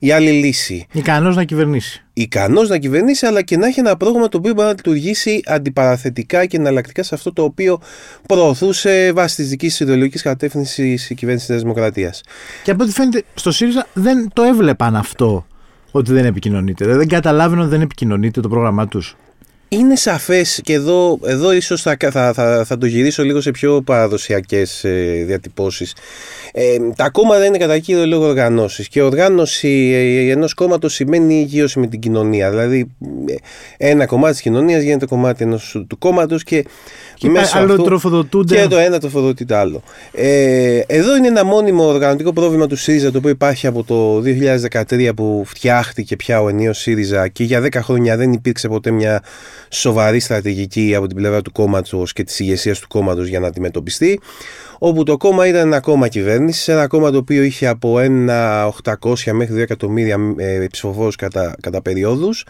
η 0.00 0.12
άλλη 0.12 0.30
λύση. 0.30 0.86
Ικανός 0.92 1.36
να 1.36 1.44
κυβερνήσει. 1.44 2.04
Ικανός 2.22 2.68
να 2.68 2.78
κυβερνήσει, 2.78 3.26
αλλά 3.26 3.42
και 3.42 3.56
να 3.56 3.66
έχει 3.66 3.80
ένα 3.80 3.96
πρόγραμμα 3.96 4.28
το 4.28 4.38
οποίο 4.38 4.52
μπορεί 4.52 4.66
να 4.66 4.72
λειτουργήσει 4.74 5.42
αντιπαραθετικά 5.46 6.46
και 6.46 6.56
εναλλακτικά 6.56 7.02
σε 7.02 7.14
αυτό 7.14 7.32
το 7.32 7.42
οποίο 7.42 7.80
προωθούσε 8.26 9.12
βάσει 9.12 9.36
της 9.36 9.48
δικής 9.48 9.80
ιδεολογικής 9.80 10.22
κατεύθυνσης 10.22 11.10
η 11.10 11.14
κυβέρνηση 11.14 11.46
της 11.46 11.60
Δημοκρατίας. 11.60 12.22
Και 12.64 12.70
από 12.70 12.82
ό,τι 12.82 12.92
φαίνεται 12.92 13.22
στο 13.34 13.50
ΣΥΡΙΖΑ 13.50 13.86
δεν 13.92 14.30
το 14.32 14.42
έβλεπαν 14.42 14.96
αυτό 14.96 15.46
ότι 15.90 16.12
δεν 16.12 16.24
επικοινωνείται. 16.24 16.84
Δηλαδή, 16.84 17.00
Δεν 17.00 17.08
καταλάβαιναν 17.08 17.64
ότι 17.64 17.70
δεν 17.70 17.80
επικοινωνείται 17.80 18.40
το 18.40 18.48
πρόγραμμά 18.48 18.88
τους. 18.88 19.16
Είναι 19.68 19.96
σαφές 19.96 20.60
και 20.64 20.72
εδώ, 20.72 21.18
εδώ 21.24 21.52
ίσως 21.52 21.82
θα, 21.82 21.96
θα, 22.10 22.32
θα, 22.32 22.64
θα 22.64 22.78
το 22.78 22.86
γυρίσω 22.86 23.22
λίγο 23.22 23.40
σε 23.40 23.50
πιο 23.50 23.82
παραδοσιακές 23.82 24.84
ε, 24.84 25.24
διατυπώσεις. 25.26 25.94
Ε, 26.52 26.76
τα 26.96 27.10
κόμματα 27.10 27.44
είναι 27.44 27.58
κατά 27.58 27.78
κύριο 27.78 28.06
λόγο 28.06 28.26
οργανώσεις. 28.26 28.88
Και 28.88 29.02
οργάνωση 29.02 29.90
ε, 29.94 30.30
ενός 30.30 30.54
κόμματος 30.54 30.94
σημαίνει 30.94 31.34
υγείωση 31.40 31.78
με 31.78 31.86
την 31.86 32.00
κοινωνία. 32.00 32.50
Δηλαδή, 32.50 32.90
ε, 33.78 33.88
ένα 33.90 34.06
κομμάτι 34.06 34.32
της 34.32 34.40
κοινωνίας 34.42 34.82
γίνεται 34.82 35.06
κομμάτι 35.06 35.44
ενός, 35.44 35.84
του 35.88 35.98
κόμματος 35.98 36.42
και, 36.44 36.64
Και 37.14 37.28
μέσω 37.28 37.58
άλλο 37.58 37.70
αυτού- 37.72 37.84
τροφοδοτούνται. 37.86 38.56
και 38.56 38.66
το 38.68 38.76
ένα 38.78 38.98
τροφοδοτεί 39.00 39.44
το 39.44 39.56
άλλο. 39.56 39.82
Ε, 40.12 40.78
εδώ 40.86 41.16
είναι 41.16 41.26
ένα 41.26 41.44
μόνιμο 41.44 41.86
οργανωτικό 41.86 42.32
πρόβλημα 42.32 42.66
του 42.66 42.76
ΣΥΡΙΖΑ 42.76 43.10
το 43.10 43.18
οποίο 43.18 43.30
υπάρχει 43.30 43.66
από 43.66 43.84
το 43.84 44.20
2013 44.20 45.12
που 45.14 45.42
φτιάχτηκε 45.46 46.16
πια 46.16 46.42
ο 46.42 46.48
ενίο 46.48 46.72
ΣΥΡΙΖΑ 46.72 47.28
και 47.28 47.44
για 47.44 47.60
10 47.60 47.68
χρόνια 47.82 48.16
δεν 48.16 48.32
υπήρξε 48.32 48.68
ποτέ 48.68 48.90
μια 48.90 49.22
σοβαρή 49.68 50.20
στρατηγική 50.20 50.94
από 50.96 51.06
την 51.06 51.16
πλευρά 51.16 51.42
του 51.42 51.52
κόμματος 51.52 52.12
και 52.12 52.24
της 52.24 52.40
ηγεσίας 52.40 52.78
του 52.78 52.88
κόμματος 52.88 53.28
για 53.28 53.40
να 53.40 53.46
αντιμετωπιστεί. 53.46 54.20
Όπου 54.82 55.02
το 55.02 55.16
κόμμα 55.16 55.46
ήταν 55.46 55.66
ένα 55.66 55.80
κόμμα 55.80 56.08
κυβέρνησης, 56.08 56.68
ένα 56.68 56.86
κόμμα 56.86 57.10
το 57.10 57.18
οποίο 57.18 57.42
είχε 57.42 57.66
από 57.66 57.98
ένα 57.98 58.72
800 59.02 59.32
μέχρι 59.32 59.54
2 59.54 59.58
εκατομμύρια 59.58 60.16
ε, 60.36 60.66
ψηφοφόρους 60.70 61.16
κατά, 61.16 61.54
κατά 61.60 61.82
περιόδους 61.82 62.46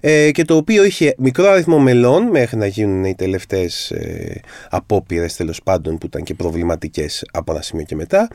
ε, 0.00 0.30
και 0.30 0.44
το 0.44 0.56
οποίο 0.56 0.84
είχε 0.84 1.14
μικρό 1.18 1.48
αριθμό 1.48 1.78
μελών 1.78 2.22
μέχρι 2.22 2.56
να 2.56 2.66
γίνουν 2.66 3.04
οι 3.04 3.14
τελευταίες 3.14 3.90
ε, 3.90 4.40
απόπειρες 4.70 5.36
τέλος 5.36 5.60
πάντων 5.62 5.98
που 5.98 6.06
ήταν 6.06 6.22
και 6.22 6.34
προβληματικές 6.34 7.24
από 7.32 7.52
ένα 7.52 7.62
σημείο 7.62 7.84
και 7.84 7.94
μετά. 7.94 8.28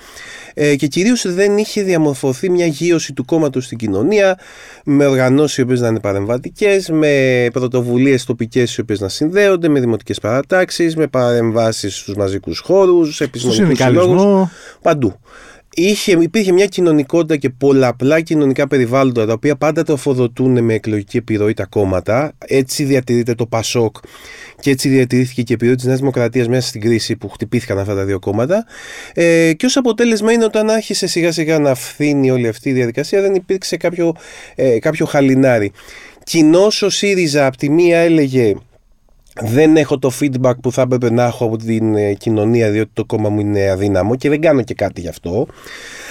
Ε, 0.54 0.76
και 0.76 0.88
κυρίως 0.88 1.34
δεν 1.34 1.58
είχε 1.58 1.82
διαμορφωθεί 1.82 2.50
μια 2.50 2.66
γύρωση 2.66 3.14
του 3.14 3.26
κόμματος 3.26 3.66
στην 3.66 3.78
κοινωνία 3.78 4.40
με 4.84 5.06
οργανώσεις 5.06 5.58
οι 5.58 5.62
οποίες 5.62 5.80
να 5.80 5.88
είναι 5.88 6.00
παρεμβατικές, 6.00 6.90
με 6.90 7.48
πρωτοβουλίες 7.54 8.26
τοπικές 8.26 8.76
οι 8.76 8.82
οποίες 8.82 9.00
να 9.00 9.10
συνδέονται, 9.10 9.68
με 9.68 9.80
δημοτικές 9.80 10.20
παρατάξεις, 10.20 10.96
με 10.96 11.08
παρεμβάσεις 11.08 11.98
στους 11.98 12.16
μαζικούς 12.16 12.60
χώρους, 12.60 13.16
Στο 13.16 13.33
επιστημονικούς 13.34 13.78
συλλόγους. 13.78 14.06
συνδικαλισμό. 14.06 14.52
Παντού. 14.82 15.20
Είχε, 15.76 16.12
υπήρχε 16.12 16.52
μια 16.52 16.66
κοινωνικότητα 16.66 17.36
και 17.38 17.50
πολλαπλά 17.50 18.22
κοινωνικά 18.22 18.68
περιβάλλοντα 18.68 19.26
τα 19.26 19.34
οποία 19.34 19.56
πάντα 19.56 19.84
τροφοδοτούν 19.84 20.64
με 20.64 20.74
εκλογική 20.74 21.18
επιρροή 21.18 21.54
τα 21.54 21.66
κόμματα. 21.66 22.34
Έτσι 22.46 22.84
διατηρείται 22.84 23.36
το 23.36 23.46
ΠΑΣΟΚ 23.46 23.96
και 24.60 24.70
έτσι 24.70 24.90
διατηρήθηκε 24.90 25.42
και 25.42 25.52
η 25.52 25.56
επιρροή 25.56 25.76
της 25.76 25.86
Νέας 25.86 26.00
Δημοκρατίας 26.00 26.48
μέσα 26.48 26.68
στην 26.68 26.82
κρίση 26.82 27.16
που 27.16 27.30
χτυπήθηκαν 27.30 27.80
αυτά 27.80 27.96
τα 27.96 28.04
δύο 28.06 28.20
κόμματα. 28.20 28.66
Ε, 29.14 29.54
και 29.54 29.66
ως 29.66 29.78
αποτέλεσμα 29.78 30.32
είναι 30.32 30.44
όταν 30.44 30.70
άρχισε 30.70 31.08
σιγά 31.08 31.32
σιγά 31.32 31.60
να 31.60 31.76
φθήνει 31.76 32.32
όλη 32.32 32.48
αυτή 32.48 32.70
η 32.70 32.74
διαδικασία, 32.74 33.22
δεν 33.22 33.36
υπήρξε 33.36 33.78
κάποιο, 33.78 34.16
ε, 34.56 34.80
κάποιο 34.80 35.06
χαλινάρι. 35.06 35.72
Κοινώ 36.24 36.68
ο 36.82 36.90
ΣΥΡΙΖΑ 36.90 37.46
από 37.46 37.58
τη 37.58 37.70
μία 37.70 37.98
έλεγε 37.98 38.54
δεν 39.42 39.78
έχω 39.78 40.00
το 40.00 40.12
feedback 40.20 40.54
που 40.62 40.72
θα 40.72 40.82
έπρεπε 40.82 41.12
να 41.12 41.24
έχω 41.24 41.46
από 41.46 41.58
την 41.58 41.96
ε, 41.96 42.14
κοινωνία 42.14 42.70
διότι 42.72 42.92
το 42.94 43.06
κόμμα 43.06 43.30
μου 43.30 43.40
είναι 43.40 43.70
αδύναμο 43.70 44.16
και 44.16 44.30
δεν 44.30 44.42
κάνω 44.42 44.62
και 44.62 44.74
κάτι 44.74 45.02
γι' 45.02 45.08
αυτό. 45.08 45.48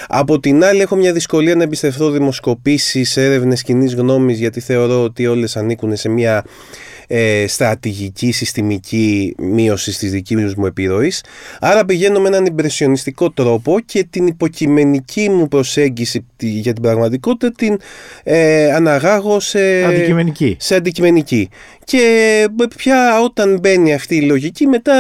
Από 0.09 0.41
την 0.41 0.65
άλλη 0.65 0.81
έχω 0.81 0.97
μια 0.97 1.13
δυσκολία 1.13 1.55
να 1.55 1.63
εμπιστευτώ 1.63 2.11
δημοσκοπήσεις, 2.11 3.17
έρευνες 3.17 3.63
κοινής 3.63 3.95
γνώμης 3.95 4.39
γιατί 4.39 4.61
θεωρώ 4.61 5.03
ότι 5.03 5.27
όλες 5.27 5.57
ανήκουν 5.57 5.97
σε 5.97 6.09
μια 6.09 6.45
ε, 7.15 7.47
στρατηγική, 7.47 8.33
συστημική 8.33 9.35
μείωση 9.39 9.99
της 9.99 10.11
δικής 10.11 10.55
μου 10.55 10.67
επιρροής. 10.67 11.25
Άρα 11.61 11.85
πηγαίνω 11.85 12.21
με 12.21 12.29
έναν 12.29 12.47
ιμπρεσιονιστικό 12.47 13.31
τρόπο 13.31 13.81
και 13.81 14.07
την 14.11 14.27
υποκειμενική 14.27 15.29
μου 15.29 15.49
προσέγγιση 15.49 16.27
τη- 16.37 16.47
για 16.49 16.73
την 16.73 16.83
πραγματικότητα 16.83 17.53
την 17.53 17.79
ε, 18.23 18.73
αναγάγω 18.73 19.41
σε 19.41 19.85
Αντικειμενική. 19.85 20.57
σε 20.61 20.75
αντικειμενική. 20.75 21.49
Και 21.85 22.47
πια 22.77 23.21
όταν 23.25 23.59
μπαίνει 23.61 23.95
αυτή 23.95 24.17
η 24.17 24.23
λογική, 24.23 24.67
μετά, 24.67 24.95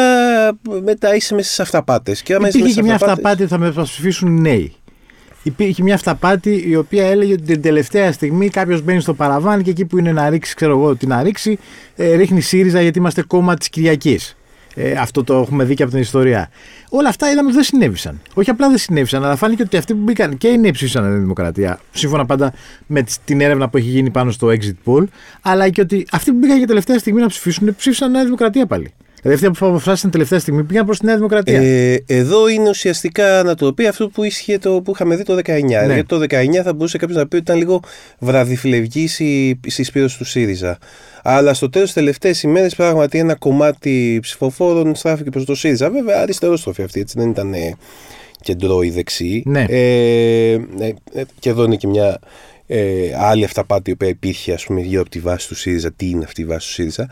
μετά 0.82 1.14
είσαι 1.14 1.34
μέσα 1.34 1.52
σε 1.52 1.62
αυταπάτες. 1.62 2.22
Και 2.22 2.34
άμα 2.34 2.48
είσαι 2.48 2.58
Υπήρχε 2.58 2.82
μέσα 2.82 2.92
και 2.92 2.98
σε 2.98 3.04
μια 3.06 3.12
αυταπάτες- 3.12 3.40
αυταπάτη 3.40 3.64
ότι 3.64 3.74
θα 3.74 3.80
με 3.80 3.82
ψηφίσουν 3.84 4.36
οι 4.36 4.40
νέοι. 4.40 4.72
Υπήρχε 5.42 5.82
μια 5.82 5.94
αυταπάτη 5.94 6.64
η 6.68 6.76
οποία 6.76 7.06
έλεγε 7.06 7.32
ότι 7.32 7.42
την 7.42 7.62
τελευταία 7.62 8.12
στιγμή 8.12 8.48
κάποιος 8.48 8.82
μπαίνει 8.82 9.00
στο 9.00 9.14
παραβάν 9.14 9.62
και 9.62 9.70
εκεί 9.70 9.84
που 9.84 9.98
είναι 9.98 10.12
να 10.12 10.28
ρίξει, 10.28 10.54
ξέρω 10.54 10.72
εγώ, 10.78 10.96
τι 10.96 11.06
να 11.06 11.22
ρίξει, 11.22 11.58
ε, 11.96 12.14
ρίχνει 12.14 12.40
ΣΥΡΙΖΑ 12.40 12.80
γιατί 12.82 12.98
είμαστε 12.98 13.22
κόμμα 13.22 13.54
της 13.54 13.68
Κυριακής. 13.68 14.36
Ε, 14.74 14.92
αυτό 14.92 15.24
το 15.24 15.34
έχουμε 15.34 15.64
δει 15.64 15.74
και 15.74 15.82
από 15.82 15.92
την 15.92 16.00
ιστορία. 16.00 16.50
Όλα 16.88 17.08
αυτά 17.08 17.30
είδαμε 17.30 17.46
ότι 17.46 17.54
δεν 17.54 17.64
συνέβησαν. 17.64 18.20
Όχι 18.34 18.50
απλά 18.50 18.68
δεν 18.68 18.78
συνέβησαν, 18.78 19.24
αλλά 19.24 19.36
φάνηκε 19.36 19.62
ότι 19.62 19.76
αυτοί 19.76 19.94
που 19.94 20.00
μπήκαν 20.02 20.36
και 20.38 20.48
οι 20.48 20.58
νέοι 20.58 20.70
ψήφισαν 20.70 21.08
Νέα 21.10 21.18
Δημοκρατία, 21.18 21.80
σύμφωνα 21.92 22.26
πάντα 22.26 22.52
με 22.86 23.02
τις- 23.02 23.18
την 23.24 23.40
έρευνα 23.40 23.68
που 23.68 23.76
έχει 23.76 23.88
γίνει 23.88 24.10
πάνω 24.10 24.30
στο 24.30 24.46
exit 24.48 24.74
poll, 24.92 25.04
αλλά 25.42 25.68
και 25.68 25.80
ότι 25.80 26.06
αυτοί 26.12 26.30
που 26.30 26.36
μπήκαν 26.38 26.58
για 26.58 26.66
τελευταία 26.66 26.98
στιγμή 26.98 27.20
να 27.20 27.26
ψηφίσουν, 27.26 27.74
ψήφισαν 27.76 28.10
Νέα 28.10 28.24
Δημοκρατία 28.24 28.66
πάλι. 28.66 28.92
Δηλαδή 29.22 29.46
αυτοί 29.46 29.58
που 29.58 29.66
αποφάσισαν 29.66 30.10
τελευταία 30.10 30.38
στιγμή 30.38 30.64
πήγαν 30.64 30.84
προς 30.84 30.98
τη 30.98 31.06
Νέα 31.06 31.16
Δημοκρατία. 31.16 31.60
Ε, 31.60 32.04
εδώ 32.06 32.48
είναι 32.48 32.68
ουσιαστικά 32.68 33.38
ανατροπή 33.38 33.86
αυτό 33.86 34.08
που 34.08 34.24
ίσχυε 34.24 34.58
το 34.58 34.82
που 34.82 34.92
είχαμε 34.94 35.16
δει 35.16 35.22
το 35.22 35.34
19. 35.34 35.62
Ναι. 35.62 35.94
Γιατί 35.94 36.04
το 36.04 36.20
19 36.20 36.62
θα 36.64 36.72
μπορούσε 36.72 36.98
κάποιος 36.98 37.18
να 37.18 37.26
πει 37.26 37.36
ότι 37.36 37.44
ήταν 37.44 37.58
λίγο 37.58 37.80
βραδιφλευγής 38.18 39.20
η 39.20 39.60
συσπήρωση 39.66 40.18
του 40.18 40.24
ΣΥΡΙΖΑ. 40.24 40.78
Αλλά 41.22 41.54
στο 41.54 41.70
τέλος, 41.70 41.86
τις 41.86 41.96
τελευταίες 41.96 42.42
ημέρες, 42.42 42.74
πράγματι 42.74 43.18
ένα 43.18 43.34
κομμάτι 43.34 44.18
ψηφοφόρων 44.22 44.94
στράφηκε 44.94 45.30
προς 45.30 45.44
το 45.44 45.54
ΣΥΡΙΖΑ. 45.54 45.90
Βέβαια, 45.90 46.20
αριστερόστροφη 46.20 46.82
αυτή, 46.82 47.00
έτσι 47.00 47.14
δεν 47.18 47.30
ήταν 47.30 47.54
ε, 47.54 47.76
κεντρό 48.42 48.82
ή 48.82 48.90
δεξί. 48.90 49.42
Ναι. 49.46 49.64
Ε, 49.68 50.52
ε, 50.52 50.94
ε, 51.12 51.22
και 51.38 51.50
εδώ 51.50 51.64
είναι 51.64 51.76
και 51.76 51.86
μια 51.86 52.18
ε, 52.74 53.14
άλλη 53.16 53.44
αυταπάτη 53.44 53.90
η 53.90 53.92
οποία 53.92 54.08
υπήρχε 54.08 54.52
ας 54.52 54.64
πούμε, 54.64 54.80
γύρω 54.80 55.00
από 55.00 55.10
τη 55.10 55.18
βάση 55.18 55.48
του 55.48 55.54
ΣΥΡΙΖΑ. 55.54 55.92
Τι 55.92 56.08
είναι 56.08 56.24
αυτή 56.24 56.40
η 56.40 56.44
βάση 56.44 56.66
του 56.66 56.72
ΣΥΡΙΖΑ; 56.72 57.08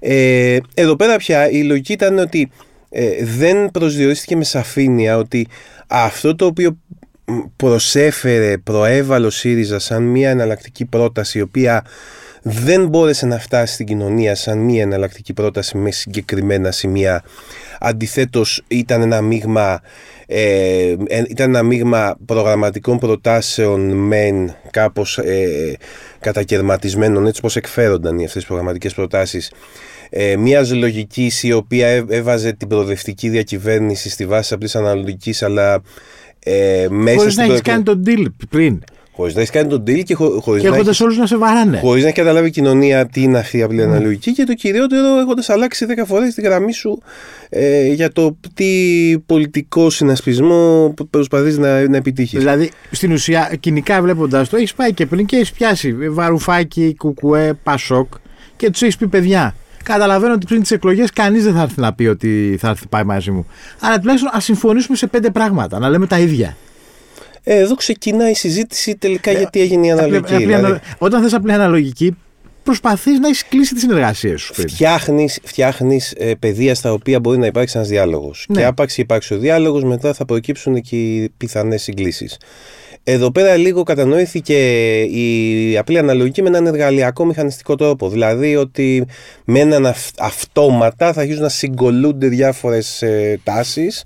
Ε, 0.00 0.58
εδώ 0.74 0.96
πέρα 0.96 1.16
πια 1.16 1.50
η 1.50 1.62
λογική 1.62 1.92
ήταν 1.92 2.18
ότι 2.18 2.50
ε, 2.90 3.24
δεν 3.24 3.70
προσδιορίστηκε 3.70 4.36
με 4.36 4.44
σαφήνεια 4.44 5.16
ότι 5.16 5.46
αυτό 5.86 6.34
το 6.34 6.46
οποίο 6.46 6.78
μ, 7.24 7.38
προσέφερε, 7.56 8.58
προέβαλε 8.58 9.26
ο 9.26 9.30
ΣΥΡΙΖΑ 9.30 9.78
σαν 9.78 10.02
μια 10.02 10.30
εναλλακτική 10.30 10.84
πρόταση 10.84 11.38
η 11.38 11.40
οποία 11.40 11.84
δεν 12.42 12.86
μπόρεσε 12.86 13.26
να 13.26 13.38
φτάσει 13.38 13.74
στην 13.74 13.86
κοινωνία 13.86 14.34
σαν 14.34 14.58
μια 14.58 14.82
εναλλακτική 14.82 15.32
πρόταση 15.32 15.76
με 15.76 15.90
συγκεκριμένα 15.90 16.70
σημεία. 16.70 17.24
Αντιθέτως 17.80 18.62
ήταν 18.68 19.02
ένα 19.02 19.20
μείγμα, 19.20 19.80
ε, 20.30 20.96
ε, 21.06 21.22
ήταν 21.28 21.48
ένα 21.48 21.62
μείγμα 21.62 22.16
προγραμματικών 22.24 22.98
προτάσεων 22.98 23.90
μεν 23.90 24.54
κάπως 24.70 25.18
ε, 25.18 25.76
κατακαιρματισμένων 26.20 27.26
έτσι 27.26 27.40
πως 27.40 27.56
εκφέρονταν 27.56 28.18
οι 28.18 28.24
αυτές 28.24 28.42
οι 28.42 28.46
προγραμματικές 28.46 28.94
προτάσεις 28.94 29.52
ε, 30.10 30.36
μιας 30.36 30.72
λογικής 30.72 31.42
η 31.42 31.52
οποία 31.52 31.88
έ- 31.88 32.12
έβαζε 32.12 32.52
την 32.52 32.68
προοδευτική 32.68 33.28
διακυβέρνηση 33.28 34.10
στη 34.10 34.26
βάση 34.26 34.54
απλής 34.54 34.76
αναλογικής 34.76 35.42
αλλά 35.42 35.82
ε, 36.38 36.86
μέσα 36.90 37.16
Χωρί 37.16 37.26
να 37.34 37.42
στην 37.42 37.52
έχει 37.52 37.62
κάνει 37.62 37.82
τον 37.82 38.02
deal 38.06 38.26
πριν. 38.48 38.82
Χωρίς 39.18 39.34
να 39.34 39.40
έχεις 39.40 39.52
κάνει 39.52 39.68
τον 39.68 39.82
deal 39.86 40.02
και 40.02 40.14
χω, 40.14 40.40
χωρίς 40.40 40.62
Και 40.62 40.68
να 40.68 40.74
έχοντας 40.74 40.94
έχει 40.94 41.02
όλους 41.02 41.16
να 41.16 41.26
σε 41.26 41.36
βαράνε. 41.36 41.78
Χωρίς 41.78 42.02
να 42.02 42.08
έχει 42.08 42.16
καταλάβει 42.16 42.48
η 42.48 42.50
κοινωνία 42.50 43.06
τι 43.06 43.22
είναι 43.22 43.38
αυτή 43.38 43.58
η 43.58 43.62
απλή 43.62 43.82
αναλογική 43.82 44.32
και 44.32 44.44
το 44.44 44.54
κυριότερο 44.54 45.18
έχοντας 45.18 45.48
αλλάξει 45.48 45.86
10 45.88 46.02
φορές 46.06 46.34
τη 46.34 46.40
γραμμή 46.42 46.72
σου 46.72 47.02
ε, 47.48 47.86
για 47.92 48.12
το 48.12 48.36
τι 48.54 48.66
πολιτικό 49.26 49.90
συνασπισμό 49.90 50.94
προσπαθείς 51.10 51.58
να, 51.58 51.88
να 51.88 51.96
επιτύχεις. 51.96 52.38
Δηλαδή, 52.38 52.70
στην 52.90 53.12
ουσία, 53.12 53.52
κοινικά 53.60 54.02
βλέποντας 54.02 54.48
το, 54.48 54.56
έχεις 54.56 54.74
πάει 54.74 54.92
και 54.92 55.06
πριν 55.06 55.26
και 55.26 55.36
έχεις 55.36 55.52
πιάσει 55.52 55.92
βαρουφάκι, 55.92 56.94
κουκουέ, 56.98 57.52
πασόκ 57.62 58.12
και 58.56 58.70
τους 58.70 58.82
έχεις 58.82 58.96
πει 58.96 59.08
παιδιά. 59.08 59.54
Καταλαβαίνω 59.82 60.32
ότι 60.32 60.46
πριν 60.46 60.60
τις 60.60 60.70
εκλογές 60.70 61.12
κανείς 61.12 61.44
δεν 61.44 61.54
θα 61.54 61.62
έρθει 61.62 61.80
να 61.80 61.92
πει 61.92 62.06
ότι 62.06 62.56
θα 62.60 62.68
έρθει 62.68 62.86
πάει 62.88 63.04
μαζί 63.04 63.30
μου. 63.30 63.46
Αλλά 63.80 63.98
τουλάχιστον 63.98 64.30
ας 64.32 64.44
συμφωνήσουμε 64.44 64.96
σε 64.96 65.06
πέντε 65.06 65.30
πράγματα, 65.30 65.78
να 65.78 65.88
λέμε 65.88 66.06
τα 66.06 66.18
ίδια. 66.18 66.56
Ε, 67.50 67.56
εδώ 67.58 67.74
ξεκινάει 67.74 68.30
η 68.30 68.34
συζήτηση 68.34 68.96
τελικά 68.96 69.32
γιατί 69.32 69.60
έγινε 69.60 69.86
η 69.86 69.90
Απλή- 69.90 70.02
αναλογική. 70.02 70.32
απλή 70.34 70.46
δηλαδή. 70.46 70.64
ανα- 70.64 70.80
Όταν 70.98 71.22
θες 71.22 71.32
απλή 71.34 71.52
αναλογική, 71.52 72.16
προσπαθείς 72.62 73.18
να 73.18 73.28
έχεις 73.28 73.44
κλείσει 73.48 73.72
τις 73.72 73.82
συνεργασίες 73.82 74.40
σου. 74.40 74.54
Φτιάχνεις 74.54 75.38
φτιάχνεις, 75.44 76.14
ε, 76.18 76.34
παιδεία 76.34 76.74
στα 76.74 76.92
οποία 76.92 77.20
μπορεί 77.20 77.38
να 77.38 77.46
υπάρξει 77.46 77.76
ένας 77.76 77.88
διάλογος. 77.88 78.46
Ναι. 78.48 78.60
Και 78.60 78.66
άπαξ 78.66 78.98
υπάρξει 78.98 79.34
ο 79.34 79.38
διάλογος, 79.38 79.84
μετά 79.84 80.12
θα 80.14 80.24
προκύψουν 80.24 80.80
και 80.82 80.96
οι 80.96 81.32
πιθανές 81.36 81.82
συγκλήσεις. 81.82 82.36
Εδώ 83.10 83.32
πέρα 83.32 83.56
λίγο 83.56 83.82
κατανοήθηκε 83.82 84.56
η 85.02 85.76
απλή 85.78 85.98
αναλογική 85.98 86.42
με 86.42 86.48
έναν 86.48 86.66
εργαλειακό 86.66 87.24
μηχανιστικό 87.24 87.74
τρόπο. 87.74 88.08
Δηλαδή 88.08 88.56
ότι 88.56 89.06
με 89.44 89.58
έναν 89.58 89.94
αυτόματα 90.18 91.12
θα 91.12 91.20
αρχίσουν 91.20 91.42
να 91.42 91.48
συγκολούνται 91.48 92.28
διάφορες 92.28 93.02
ε, 93.02 93.40
τάσεις 93.44 94.04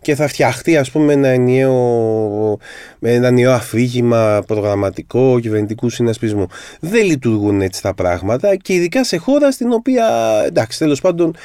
και 0.00 0.14
θα 0.14 0.28
φτιαχτεί 0.28 0.76
ας 0.76 0.90
πούμε 0.90 1.12
ένα 1.12 1.28
ενιαίο, 1.28 2.58
ένα 3.00 3.26
ενιαίο 3.26 3.52
αφήγημα 3.52 4.42
προγραμματικό 4.46 5.38
κυβερνητικού 5.40 5.90
συνασπισμού. 5.90 6.46
Δεν 6.80 7.04
λειτουργούν 7.04 7.60
έτσι 7.60 7.82
τα 7.82 7.94
πράγματα 7.94 8.56
και 8.56 8.74
ειδικά 8.74 9.04
σε 9.04 9.16
χώρα 9.16 9.50
στην 9.50 9.72
οποία 9.72 10.06
εντάξει 10.46 10.78
τέλος 10.78 11.00
πάντων 11.00 11.36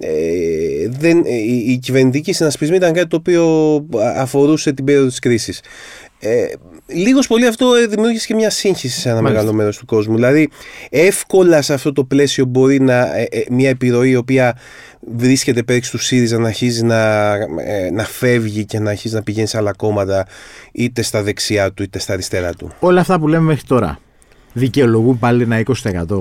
ε, 0.00 0.88
δεν, 0.88 1.22
ε, 1.26 1.34
οι 1.66 1.78
κυβερνητικοί 1.82 2.32
συνασπισμοί 2.32 2.76
ήταν 2.76 2.92
κάτι 2.92 3.06
το 3.06 3.16
οποίο 3.16 3.46
αφορούσε 4.16 4.72
την 4.72 4.84
περίοδο 4.84 5.08
της 5.08 5.18
κρίσης. 5.18 5.60
Ε, 6.24 6.46
Λίγος 6.86 7.26
πολύ 7.26 7.46
αυτό 7.46 7.74
ε, 7.74 7.86
δημιούργησε 7.86 8.26
και 8.26 8.34
μια 8.34 8.50
σύγχυση 8.50 9.00
σε 9.00 9.08
ένα 9.08 9.20
Μάλιστα. 9.20 9.40
μεγάλο 9.40 9.56
μέρος 9.56 9.76
του 9.78 9.84
κόσμου. 9.84 10.14
Δηλαδή, 10.14 10.50
εύκολα 10.90 11.62
σε 11.62 11.74
αυτό 11.74 11.92
το 11.92 12.04
πλαίσιο 12.04 12.44
μπορεί 12.44 12.80
να, 12.80 13.16
ε, 13.16 13.26
ε, 13.30 13.42
μια 13.50 13.68
επιρροή 13.68 14.10
η 14.10 14.16
οποία 14.16 14.58
βρίσκεται 15.16 15.62
πέρυξ 15.62 15.90
του 15.90 15.98
ΣΥΡΙΖΑ 15.98 16.38
να 16.38 16.46
αρχίζει 16.46 16.84
να, 16.84 17.36
να 17.92 18.04
φεύγει 18.04 18.64
και 18.64 18.78
να 18.78 18.90
αρχίζει 18.90 19.14
να 19.14 19.22
πηγαίνει 19.22 19.46
σε 19.46 19.56
άλλα 19.56 19.72
κόμματα 19.72 20.26
είτε 20.72 21.02
στα 21.02 21.22
δεξιά 21.22 21.72
του 21.72 21.82
είτε 21.82 21.98
στα 21.98 22.12
αριστερά 22.12 22.54
του. 22.54 22.72
Όλα 22.80 23.00
αυτά 23.00 23.18
που 23.18 23.28
λέμε 23.28 23.44
μέχρι 23.44 23.64
τώρα 23.66 23.98
δικαιολογούν 24.52 25.18
πάλι 25.18 25.42
ένα 25.42 25.62
20%. 26.08 26.18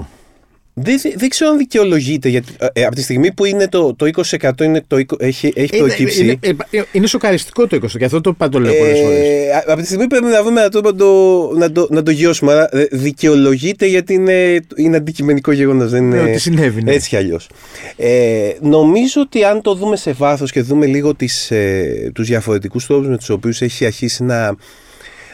Δεν, 0.75 1.01
δεν 1.15 1.29
ξέρω 1.29 1.51
αν 1.51 1.57
δικαιολογείται. 1.57 2.29
Γιατί, 2.29 2.53
ε, 2.57 2.67
ε, 2.73 2.85
από 2.85 2.95
τη 2.95 3.01
στιγμή 3.01 3.33
που 3.33 3.45
είναι 3.45 3.67
το, 3.67 3.95
το 3.95 4.09
20% 4.39 4.61
είναι 4.61 4.83
το, 4.87 4.97
έχει, 5.17 5.53
έχει 5.55 5.77
προκύψει. 5.77 6.21
Είναι, 6.21 6.37
είναι, 6.71 6.85
είναι 6.91 7.07
σοκαριστικό 7.07 7.67
το 7.67 7.79
20% 7.83 7.87
και 7.97 8.05
αυτό 8.05 8.21
το 8.21 8.33
πάντο 8.33 8.59
λέω 8.59 8.73
πολλές 8.73 8.99
ε, 8.99 9.03
φορές. 9.03 9.21
Από 9.67 9.79
τη 9.79 9.85
στιγμή 9.85 10.07
πρέπει 10.07 10.25
να 10.25 10.43
βρούμε 10.43 10.61
να 10.61 10.69
το, 10.69 10.81
να 10.81 10.95
το, 10.95 11.51
να 11.57 11.71
το, 11.71 11.87
να 11.89 12.03
το 12.03 12.11
γιώσουμε. 12.11 12.51
Αλλά 12.51 12.69
δικαιολογείται 12.91 13.85
γιατί 13.85 14.13
είναι, 14.13 14.59
είναι 14.75 14.97
αντικειμενικό 14.97 15.51
γεγονός. 15.51 15.91
Δεν 15.91 16.03
είναι 16.03 16.21
ότι 16.21 16.37
συνέβη. 16.37 16.83
Ναι. 16.83 16.93
Έτσι 16.93 17.09
κι 17.09 17.15
αλλιώς. 17.15 17.49
Ε, 17.95 18.49
νομίζω 18.61 19.21
ότι 19.21 19.43
αν 19.43 19.61
το 19.61 19.75
δούμε 19.75 19.95
σε 19.95 20.11
βάθος 20.11 20.51
και 20.51 20.61
δούμε 20.61 20.85
λίγο 20.85 21.15
τις, 21.15 21.51
ε, 21.51 22.11
τους 22.13 22.27
διαφορετικούς 22.27 22.85
τρόπους 22.85 23.07
με 23.07 23.17
τους 23.17 23.29
οποίους 23.29 23.61
έχει 23.61 23.85
αρχίσει 23.85 24.23
να 24.23 24.55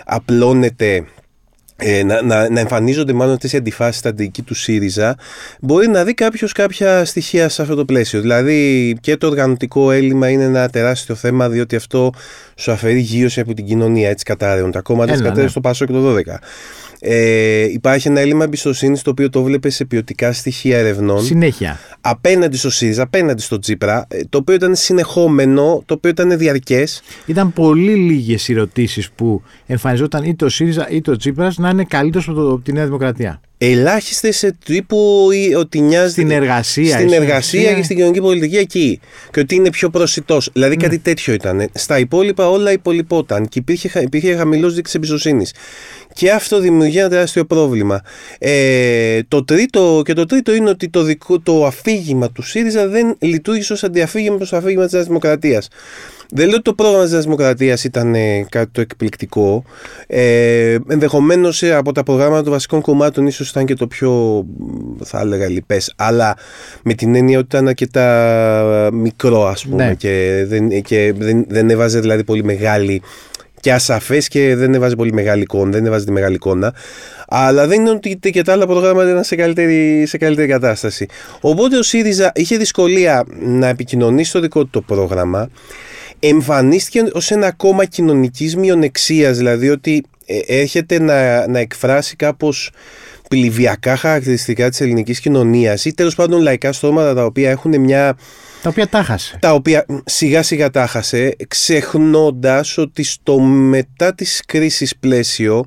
απλώνεται 0.05 1.05
ε, 1.81 2.03
να, 2.03 2.21
να, 2.21 2.49
να 2.49 2.59
εμφανίζονται 2.59 3.13
μάλλον 3.13 3.33
αυτές 3.33 3.53
οι 3.53 3.57
αντιφάσεις 3.57 3.99
στα 3.99 4.09
αντική 4.09 4.41
του 4.41 4.53
ΣΥΡΙΖΑ, 4.53 5.15
μπορεί 5.59 5.87
να 5.87 6.03
δει 6.03 6.13
κάποιος 6.13 6.51
κάποια 6.51 7.05
στοιχεία 7.05 7.49
σε 7.49 7.61
αυτό 7.61 7.75
το 7.75 7.85
πλαίσιο. 7.85 8.21
Δηλαδή 8.21 8.97
και 9.01 9.17
το 9.17 9.27
οργανωτικό 9.27 9.91
έλλειμμα 9.91 10.29
είναι 10.29 10.43
ένα 10.43 10.69
τεράστιο 10.69 11.15
θέμα, 11.15 11.49
διότι 11.49 11.75
αυτό 11.75 12.11
σου 12.55 12.71
αφαιρεί 12.71 12.99
γύρωση 12.99 13.39
από 13.39 13.53
την 13.53 13.65
κοινωνία. 13.65 14.09
Έτσι 14.09 14.25
κατάρρεουν 14.25 14.71
τα 14.71 14.81
κόμματα, 14.81 15.11
έτσι 15.11 15.23
κατάρρεουν 15.23 15.49
στο 15.49 15.61
Πασό 15.61 15.85
και 15.85 15.91
το 15.91 16.15
12. 16.15 16.17
Ε, 17.01 17.63
υπάρχει 17.63 18.07
ένα 18.07 18.19
έλλειμμα 18.19 18.43
εμπιστοσύνης 18.43 19.01
το 19.01 19.09
οποίο 19.09 19.29
το 19.29 19.43
βλέπεις 19.43 19.75
σε 19.75 19.85
ποιοτικά 19.85 20.33
στοιχεία 20.33 20.77
ερευνών. 20.77 21.23
Συνέχεια. 21.23 21.79
Απέναντι 22.01 22.57
στο 22.57 22.69
ΣΥΡΙΖΑ, 22.69 23.03
απέναντι 23.03 23.41
στο 23.41 23.59
Τσίπρα, 23.59 24.05
ε, 24.09 24.21
το 24.29 24.37
οποίο 24.37 24.55
ήταν 24.55 24.75
συνεχόμενο, 24.75 25.83
το 25.85 25.93
οποίο 25.93 26.09
ήταν 26.09 26.37
διαρκές. 26.37 27.01
Ήταν 27.25 27.53
πολύ 27.53 27.93
λίγες 27.95 28.47
οι 28.47 28.53
ερωτήσεις 28.53 29.09
που 29.09 29.43
εμφανιζόταν 29.65 30.23
είτε 30.23 30.33
το 30.45 30.49
ΣΥΡΙΖΑ 30.49 30.89
είτε 30.89 31.11
ο 31.11 31.17
Τσίπρα 31.17 31.51
να 31.57 31.69
είναι 31.69 31.83
καλύτερος 31.83 32.29
από 32.29 32.61
τη 32.63 32.73
Νέα 32.73 32.85
Δημοκρατία. 32.85 33.41
Ελάχιστες 33.61 34.37
σε 34.37 34.57
τύπου 34.65 35.27
ότι 35.57 35.79
νοιάζει. 35.79 36.11
Στην 36.11 36.31
εργασία. 36.31 36.97
Στην 36.97 37.13
εργασία 37.13 37.73
και 37.73 37.83
στην 37.83 37.95
κοινωνική 37.95 38.21
πολιτική 38.21 38.57
εκεί. 38.57 38.99
Και 39.31 39.39
ότι 39.39 39.55
είναι 39.55 39.69
πιο 39.69 39.89
προσιτός. 39.89 40.49
Δηλαδή 40.53 40.75
ναι. 40.75 40.83
κάτι 40.83 40.99
τέτοιο 40.99 41.33
ήταν. 41.33 41.69
Στα 41.73 41.99
υπόλοιπα 41.99 42.49
όλα 42.49 42.71
υπολοιπόταν 42.71 43.47
και 43.47 43.59
υπήρχε, 43.59 43.99
υπήρχε 43.99 44.35
χαμηλός 44.35 44.73
δείκτης 44.73 44.95
εμπιστοσύνης. 44.95 45.53
Και 46.13 46.31
αυτό 46.31 46.59
δημιουργεί 46.59 46.97
ένα 46.97 47.09
τεράστιο 47.09 47.45
πρόβλημα. 47.45 48.01
Ε, 48.39 49.19
το 49.27 49.45
τρίτο, 49.45 50.01
και 50.05 50.13
το 50.13 50.25
τρίτο 50.25 50.55
είναι 50.55 50.69
ότι 50.69 50.89
το, 50.89 51.03
δικό, 51.03 51.39
το 51.39 51.65
αφήγημα 51.89 52.31
του 52.31 52.41
ΣΥΡΙΖΑ 52.41 52.87
δεν 52.87 53.15
λειτουργήσε 53.19 53.73
ως 53.73 53.83
αντιαφήγημα 53.83 54.35
προς 54.35 54.49
το 54.49 54.57
αφήγημα 54.57 54.83
της 54.83 54.93
Νέας 54.93 55.05
Δημοκρατίας. 55.05 55.67
Δεν 56.31 56.45
λέω 56.45 56.55
ότι 56.55 56.63
το 56.63 56.73
πρόγραμμα 56.73 57.03
της 57.05 57.23
Δημοκρατίας 57.23 57.83
ήταν 57.83 58.15
ε, 58.15 58.45
κάτι 58.49 58.69
το 58.71 58.81
εκπληκτικό. 58.81 59.63
Ε, 60.07 60.77
Ενδεχομένως 60.87 61.63
ε, 61.63 61.73
από 61.75 61.91
τα 61.91 62.03
προγράμματα 62.03 62.43
των 62.43 62.51
βασικών 62.51 62.81
κομμάτων 62.81 63.27
ίσως 63.27 63.49
ήταν 63.49 63.65
και 63.65 63.73
το 63.73 63.87
πιο, 63.87 64.45
θα 65.03 65.19
έλεγα, 65.19 65.47
λοιπέ. 65.49 65.81
Αλλά 65.95 66.37
με 66.83 66.93
την 66.93 67.15
έννοια 67.15 67.37
ότι 67.37 67.47
ήταν 67.47 67.67
αρκετά 67.67 68.89
μικρό, 68.93 69.45
ας 69.45 69.65
πούμε, 69.65 69.85
ναι. 69.85 69.93
και, 69.93 70.45
δεν, 70.47 70.81
και 70.81 71.13
δεν, 71.17 71.45
δεν 71.47 71.69
έβαζε 71.69 71.99
δηλαδή 71.99 72.23
πολύ 72.23 72.43
μεγάλη 72.43 73.01
και 73.59 73.73
ασαφές 73.73 74.27
και 74.27 74.55
δεν 74.55 74.73
έβαζε 74.73 74.95
πολύ 74.95 75.13
μεγάλη 75.13 75.41
εικόνα, 75.41 75.71
δεν 75.71 75.85
έβαζε 75.85 76.05
τη 76.05 76.11
μεγάλη 76.11 76.35
εικόνα. 76.35 76.73
Αλλά 77.27 77.67
δεν 77.67 77.79
είναι 77.79 77.89
ότι 77.89 78.15
και 78.31 78.41
τα 78.41 78.51
άλλα 78.51 78.65
προγράμματα 78.65 79.09
ήταν 79.09 79.23
σε 79.23 79.35
καλύτερη, 79.35 80.05
σε 80.05 80.17
καλύτερη 80.17 80.47
κατάσταση. 80.47 81.05
Οπότε 81.41 81.77
ο 81.77 81.83
ΣΥΡΙΖΑ 81.83 82.31
είχε 82.35 82.57
δυσκολία 82.57 83.25
να 83.39 83.67
επικοινωνήσει 83.67 84.31
το 84.31 84.39
δικό 84.39 84.63
του 84.63 84.69
το 84.69 84.81
πρόγραμμα. 84.81 85.49
Εμφανίστηκε 86.19 87.03
ως 87.13 87.31
ένα 87.31 87.51
κόμμα 87.51 87.85
κοινωνικής 87.85 88.55
μειονεξίας, 88.55 89.37
δηλαδή 89.37 89.69
ότι 89.69 90.03
ε, 90.25 90.39
έρχεται 90.59 90.99
να, 90.99 91.47
να 91.47 91.59
εκφράσει 91.59 92.15
κάπως 92.15 92.71
πληβιακά 93.29 93.95
χαρακτηριστικά 93.95 94.69
της 94.69 94.81
ελληνικής 94.81 95.19
κοινωνίας 95.19 95.85
ή 95.85 95.93
τέλος 95.93 96.15
πάντων 96.15 96.41
λαϊκά 96.41 96.71
στρώματα 96.71 97.13
τα 97.13 97.25
οποία 97.25 97.49
έχουν 97.49 97.79
μια 97.79 98.17
τα 98.61 98.69
οποία 98.69 98.87
τα 98.87 99.03
χάσε. 99.03 99.37
Τα 99.41 99.53
οποία 99.53 99.85
σιγά 100.05 100.43
σιγά 100.43 100.69
τα 100.69 100.87
χάσε, 100.87 101.35
ξεχνώντας 101.47 102.77
ότι 102.77 103.03
στο 103.03 103.39
μετά 103.39 104.15
της 104.15 104.43
κρίσης 104.47 104.95
πλαίσιο 104.95 105.65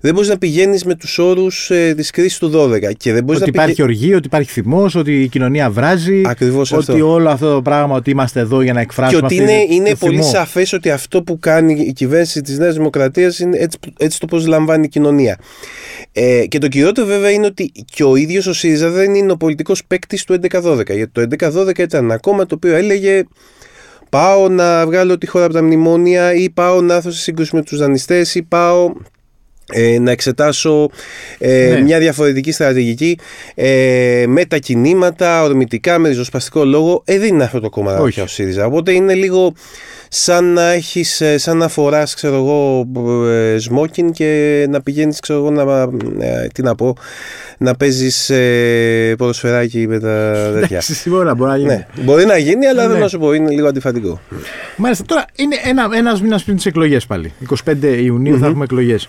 δεν 0.00 0.14
μπορείς 0.14 0.28
να 0.28 0.38
πηγαίνεις 0.38 0.84
με 0.84 0.94
τους 0.94 1.18
όρους 1.18 1.70
ε, 1.70 1.94
της 1.96 2.10
κρίσης 2.10 2.38
του 2.38 2.52
12. 2.54 2.92
Και 2.96 3.12
δεν 3.12 3.24
ότι 3.28 3.40
να 3.40 3.46
υπάρχει 3.46 3.74
πηγα... 3.74 3.84
οργή, 3.84 4.14
ότι 4.14 4.26
υπάρχει 4.26 4.50
θυμός, 4.50 4.94
ότι 4.94 5.22
η 5.22 5.28
κοινωνία 5.28 5.70
βράζει. 5.70 6.22
Ακριβώς 6.24 6.72
αυτό. 6.72 6.92
Ότι 6.92 7.02
όλο 7.02 7.28
αυτό 7.28 7.54
το 7.54 7.62
πράγμα, 7.62 7.94
ότι 7.96 8.10
είμαστε 8.10 8.40
εδώ 8.40 8.62
για 8.62 8.72
να 8.72 8.80
εκφράσουμε. 8.80 9.20
Και 9.20 9.24
ότι 9.24 9.34
είναι, 9.34 9.66
είναι 9.68 9.94
πολύ 9.94 10.22
σαφές 10.22 10.72
ότι 10.72 10.90
αυτό 10.90 11.22
που 11.22 11.38
κάνει 11.38 11.72
η 11.72 11.92
κυβέρνηση 11.92 12.40
της 12.40 12.58
Νέας 12.58 12.74
Δημοκρατίας 12.74 13.38
είναι 13.38 13.58
έτσι, 13.58 13.78
έτσι 13.98 14.20
το 14.20 14.26
πώς 14.26 14.46
λαμβάνει 14.46 14.84
η 14.84 14.88
κοινωνία. 14.88 15.38
Ε, 16.12 16.46
και 16.46 16.58
το 16.58 16.68
κυριότερο 16.68 17.06
βέβαια 17.06 17.30
είναι 17.30 17.46
ότι 17.46 17.72
και 17.84 18.04
ο 18.04 18.16
ίδιος 18.16 18.46
ο 18.46 18.52
ΣΥΡΙΖΑ 18.52 18.90
δεν 18.90 19.14
είναι 19.14 19.32
ο 19.32 19.36
πολιτικός 19.36 19.84
παίκτης 19.84 20.24
του 20.24 20.40
11-12. 20.50 20.94
Γιατί 20.94 21.10
το 21.12 21.46
11-12 21.60 21.78
ήταν 21.78 22.04
ένα 22.04 22.16
κόμμα 22.28 22.46
το 22.46 22.54
οποίο 22.54 22.74
έλεγε 22.74 23.24
πάω 24.10 24.48
να 24.48 24.86
βγάλω 24.86 25.18
τη 25.18 25.26
χώρα 25.26 25.44
από 25.44 25.54
τα 25.54 25.62
μνημόνια 25.62 26.34
ή 26.34 26.50
πάω 26.50 26.80
να 26.80 26.94
έρθω 26.94 27.10
σε 27.10 27.20
σύγκρουση 27.20 27.56
με 27.56 27.62
τους 27.62 27.78
δανειστές 27.78 28.34
ή 28.34 28.42
πάω 28.42 28.92
ε, 29.72 29.98
να 29.98 30.10
εξετάσω 30.10 30.88
ε, 31.38 31.68
ναι. 31.70 31.80
μια 31.80 31.98
διαφορετική 31.98 32.52
στρατηγική 32.52 33.18
ε, 33.54 34.24
με 34.28 34.44
τα 34.44 34.58
κινήματα, 34.58 35.42
ορμητικά, 35.42 35.98
με 35.98 36.08
ριζοσπαστικό 36.08 36.64
λόγο. 36.64 37.02
Ε, 37.04 37.18
δεν 37.18 37.28
είναι 37.28 37.44
αυτό 37.44 37.60
το 37.60 37.68
κόμμα 37.68 37.98
Όχι. 37.98 38.20
ο 38.20 38.26
ΣΥΡΙΖΑ. 38.26 38.66
Οπότε 38.66 38.92
είναι 38.92 39.14
λίγο 39.14 39.52
σαν 40.08 40.44
να 40.52 40.70
έχεις, 40.70 41.20
ε, 41.20 41.38
σαν 41.38 41.56
να 41.56 41.68
φοράς, 41.68 42.14
ξέρω 42.14 42.34
εγώ, 42.34 42.86
ε, 43.28 43.58
σμόκιν 43.58 44.12
και 44.12 44.66
να 44.70 44.80
πηγαίνεις, 44.80 45.20
ξέρω 45.20 45.38
εγώ, 45.38 45.50
να, 45.50 45.82
ε, 46.24 46.46
τι 46.54 46.62
να 46.62 46.74
πω, 46.74 46.96
να 47.58 47.74
παίζεις 47.74 48.30
ε, 48.30 49.14
ποδοσφαιράκι 49.18 49.86
με 49.88 49.98
τα 49.98 50.32
τέτοια. 50.54 50.82
μπορεί, 51.04 51.34
μπορεί 51.34 51.50
να 51.50 51.56
γίνει. 51.56 51.68
Ναι, 51.68 51.86
μπορεί 52.02 52.24
να 52.24 52.36
γίνει, 52.36 52.66
αλλά 52.66 52.82
ναι. 52.86 52.92
δεν 52.92 53.00
να 53.00 53.08
σου 53.08 53.18
πω, 53.18 53.32
είναι 53.32 53.50
λίγο 53.50 53.68
αντιφατικό. 53.68 54.20
Μάλιστα, 54.76 55.04
τώρα 55.04 55.24
είναι 55.36 55.56
ένα, 55.64 55.88
ένας 55.94 56.22
μήνας 56.22 56.44
πριν 56.44 56.56
τις 56.56 56.66
εκλογές 56.66 57.06
πάλι. 57.06 57.32
25 57.64 57.74
ιουνιου 57.82 58.38
θα 58.38 58.46
έχουμε 58.46 58.64
εκλογές. 58.64 59.08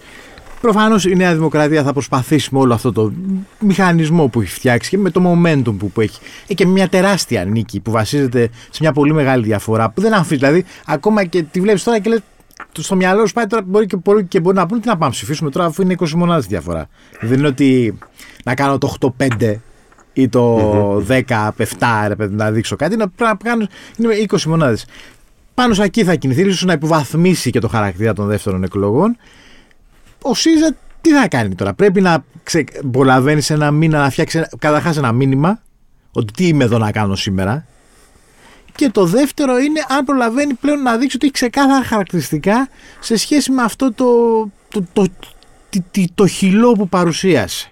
Προφανώς 0.61 1.05
η 1.05 1.15
Νέα 1.15 1.33
Δημοκρατία 1.33 1.83
θα 1.83 1.93
προσπαθήσει 1.93 2.49
με 2.51 2.59
όλο 2.59 2.73
αυτό 2.73 2.91
το 2.91 3.11
μηχανισμό 3.59 4.27
που 4.27 4.41
έχει 4.41 4.53
φτιάξει 4.53 4.89
και 4.89 4.97
με 4.97 5.09
το 5.09 5.21
momentum 5.25 5.75
που, 5.77 5.91
που 5.91 6.01
έχει. 6.01 6.19
Έχει 6.43 6.53
και 6.53 6.65
μια 6.65 6.89
τεράστια 6.89 7.45
νίκη 7.45 7.79
που 7.79 7.91
βασίζεται 7.91 8.49
σε 8.69 8.77
μια 8.79 8.91
πολύ 8.91 9.13
μεγάλη 9.13 9.43
διαφορά 9.43 9.89
που 9.89 10.01
δεν 10.01 10.13
αμφίσει. 10.13 10.35
Δηλαδή, 10.35 10.65
ακόμα 10.85 11.25
και 11.25 11.43
τη 11.43 11.61
βλέπεις 11.61 11.83
τώρα 11.83 11.99
και 11.99 12.09
λες. 12.09 12.19
Στο 12.79 12.95
μυαλό 12.95 13.25
σου 13.25 13.33
πάει 13.33 13.45
τώρα 13.45 13.63
μπορεί 13.65 13.85
και, 13.85 13.95
μπορεί, 13.95 14.25
και 14.25 14.39
μπορεί 14.39 14.55
να 14.55 14.65
πούνε 14.65 14.81
τι 14.81 14.87
να 14.87 14.97
πάμε 14.97 15.11
ψηφίσουμε 15.11 15.49
τώρα 15.49 15.65
αφού 15.65 15.81
είναι 15.81 15.95
20 15.99 16.09
μονάδες 16.09 16.45
διαφορά. 16.45 16.87
Δεν 17.21 17.37
είναι 17.37 17.47
ότι 17.47 17.97
να 18.43 18.53
κάνω 18.53 18.77
το 18.77 18.95
8-5 19.17 19.55
ή 20.13 20.29
το 20.29 20.95
10-7 21.07 21.21
να 22.29 22.51
δείξω 22.51 22.75
κάτι. 22.75 22.95
Να, 22.95 23.09
πρέπει 23.09 23.31
να 23.31 23.49
κάνω 23.49 23.67
είναι 23.97 24.25
20 24.29 24.41
μονάδες. 24.41 24.85
Πάνω 25.53 25.73
σε 25.73 25.83
εκεί 25.83 26.03
θα 26.03 26.15
κινηθεί, 26.15 26.41
ίσως 26.41 26.65
να 26.65 26.73
υποβαθμίσει 26.73 27.49
και 27.49 27.59
το 27.59 27.67
χαρακτήρα 27.67 28.13
των 28.13 28.27
δεύτερων 28.27 28.63
εκλογών 28.63 29.17
ο 30.21 30.33
ΣΥΡΙΖΑ 30.35 30.75
τι 31.01 31.09
θα 31.09 31.27
κάνει 31.27 31.55
τώρα; 31.55 31.73
Πρέπει 31.73 32.01
να 32.01 32.23
ξε... 32.43 32.63
προλαβαίνει 32.91 33.41
ένα 33.49 33.71
μήνα 33.71 33.99
να 33.99 34.09
φτιάξει 34.09 34.45
καταρχάς 34.59 34.97
ένα 34.97 35.11
μήνυμα 35.11 35.61
ότι 36.11 36.33
τι 36.33 36.47
είμαι 36.47 36.63
εδώ 36.63 36.77
να 36.77 36.91
κάνω 36.91 37.15
σήμερα. 37.15 37.65
Και 38.75 38.89
το 38.89 39.05
δεύτερο 39.05 39.57
είναι 39.57 39.85
αν 39.87 40.05
προλαβαίνει 40.05 40.53
πλέον 40.53 40.81
να 40.81 40.97
δείξει 40.97 41.15
ότι 41.15 41.25
έχει 41.25 41.33
ξεκάθαρα 41.33 41.83
χαρακτηριστικά 41.83 42.69
σε 42.99 43.17
σχέση 43.17 43.51
με 43.51 43.61
αυτό 43.61 43.93
το, 43.93 44.05
το, 44.69 44.85
το, 44.93 45.07
το, 45.69 46.05
το 46.15 46.27
χυλό 46.27 46.71
που 46.71 46.89
παρουσίασε. 46.89 47.71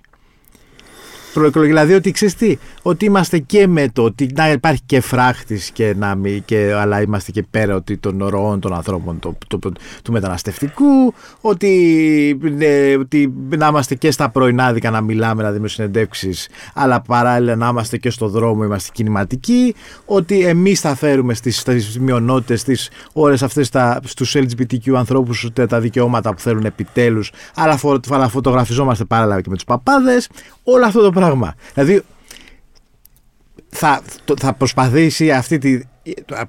προεκλογική. 1.34 1.74
Δηλαδή 1.74 1.94
ότι 1.94 2.12
ξέρεις 2.12 2.36
τι, 2.36 2.58
ότι 2.88 3.06
είμαστε 3.06 3.40
και 3.40 3.68
με 3.68 3.90
το 3.94 4.04
ότι 4.04 4.30
να 4.36 4.52
υπάρχει 4.52 4.82
και 4.86 5.02
φράχτης, 5.02 5.70
και 5.72 5.94
να 5.98 6.16
μην, 6.16 6.46
και, 6.46 6.74
αλλά 6.74 7.02
είμαστε 7.02 7.32
και 7.32 7.44
πέρα 7.52 7.76
ότι 7.76 7.98
των 7.98 8.28
ροών 8.28 8.60
των 8.60 8.74
ανθρώπων 8.74 9.20
το, 9.20 9.38
το, 9.48 9.60
το, 9.60 9.72
του 10.04 10.12
μεταναστευτικού, 10.12 11.14
ότι, 11.42 12.40
ναι, 12.42 12.96
ότι 13.00 13.34
να 13.50 13.68
είμαστε 13.68 13.96
και 13.96 14.12
στα 14.12 14.30
πρωινάδικα 14.30 14.90
να 14.90 15.02
μιλάμε, 15.02 15.44
να 15.44 15.50
δίνουμε 15.50 15.68
συνεντεύξει, 15.68 16.34
αλλά 16.74 17.02
παράλληλα 17.02 17.56
να 17.56 17.68
είμαστε 17.68 17.98
και 17.98 18.10
στο 18.10 18.28
δρόμο, 18.28 18.64
είμαστε 18.64 18.92
κινηματικοί, 18.94 19.76
ότι 20.06 20.46
εμείς 20.46 20.80
θα 20.80 20.96
φέρουμε 20.96 21.34
στις 21.34 22.00
μειονότητες 22.00 22.64
τι 22.64 22.88
ώρες 23.14 23.44
αυτές 23.44 23.72
στους 24.04 24.36
LGBTQ 24.36 24.94
ανθρώπους 24.96 25.50
τα 25.68 25.80
δικαιώματα 25.80 26.34
που 26.34 26.40
θέλουν 26.40 26.66
επιτέλους, 26.66 27.32
αλλά, 27.56 27.78
φω, 27.78 28.00
αλλά 28.10 28.28
φωτογραφιζόμαστε 28.28 29.04
παράλληλα 29.04 29.42
και 29.42 29.50
με 29.50 29.56
τους 29.56 29.66
παπάδες. 29.66 30.30
Όλο 30.64 30.86
αυτό 30.86 31.02
το 31.02 31.12
πράγμα. 31.12 31.56
Δηλαδή, 31.74 32.04
θα, 33.78 34.02
θα 34.40 34.54
προσπαθήσει 34.54 35.32
αυτή 35.32 35.58
τη. 35.58 35.80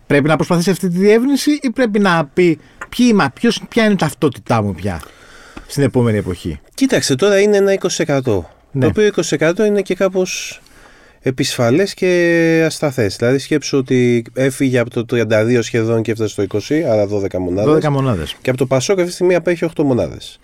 Πρέπει 0.06 0.28
να 0.28 0.36
προσπαθήσει 0.36 0.70
αυτή 0.70 0.88
τη 0.88 0.98
διεύρυνση 0.98 1.58
ή 1.62 1.70
πρέπει 1.70 1.98
να 1.98 2.26
πει 2.26 2.58
ποιο 2.88 3.06
είμαι, 3.06 3.30
ποιος, 3.34 3.62
ποια 3.68 3.84
είναι 3.84 3.92
η 3.92 3.96
ταυτότητά 3.96 4.62
μου 4.62 4.74
πια 4.74 5.00
στην 5.66 5.82
επόμενη 5.82 6.18
εποχή; 6.18 6.60
Κοίταξε, 6.74 7.14
τώρα 7.14 7.40
είναι 7.40 7.56
ένα 7.56 7.78
20%. 7.96 8.44
Ναι. 8.70 8.80
Το 8.80 8.86
οποίο 8.86 9.10
20% 9.38 9.58
είναι 9.66 9.82
και 9.82 9.94
κάπως 9.94 10.60
επισφαλές 11.20 11.94
και 11.94 12.62
ασταθές. 12.66 13.16
Δηλαδή 13.16 13.38
σκέψου 13.38 13.78
ότι 13.78 14.24
έφυγε 14.34 14.78
από 14.78 14.90
το 14.90 15.04
32 15.30 15.58
σχεδόν 15.60 16.02
και 16.02 16.10
έφτασε 16.10 16.30
στο 16.30 16.44
20, 16.68 16.74
άρα 16.90 17.06
12 17.06 17.38
μονάδες. 17.38 17.86
12 17.86 17.88
μονάδες. 17.88 18.36
Και 18.42 18.50
από 18.50 18.58
το 18.58 18.66
Πασόκ 18.66 18.96
αυτή 18.96 19.08
τη 19.08 19.14
στιγμή 19.14 19.34
απέχει 19.34 19.64
8 19.76 19.82
μονάδες. 19.84 20.38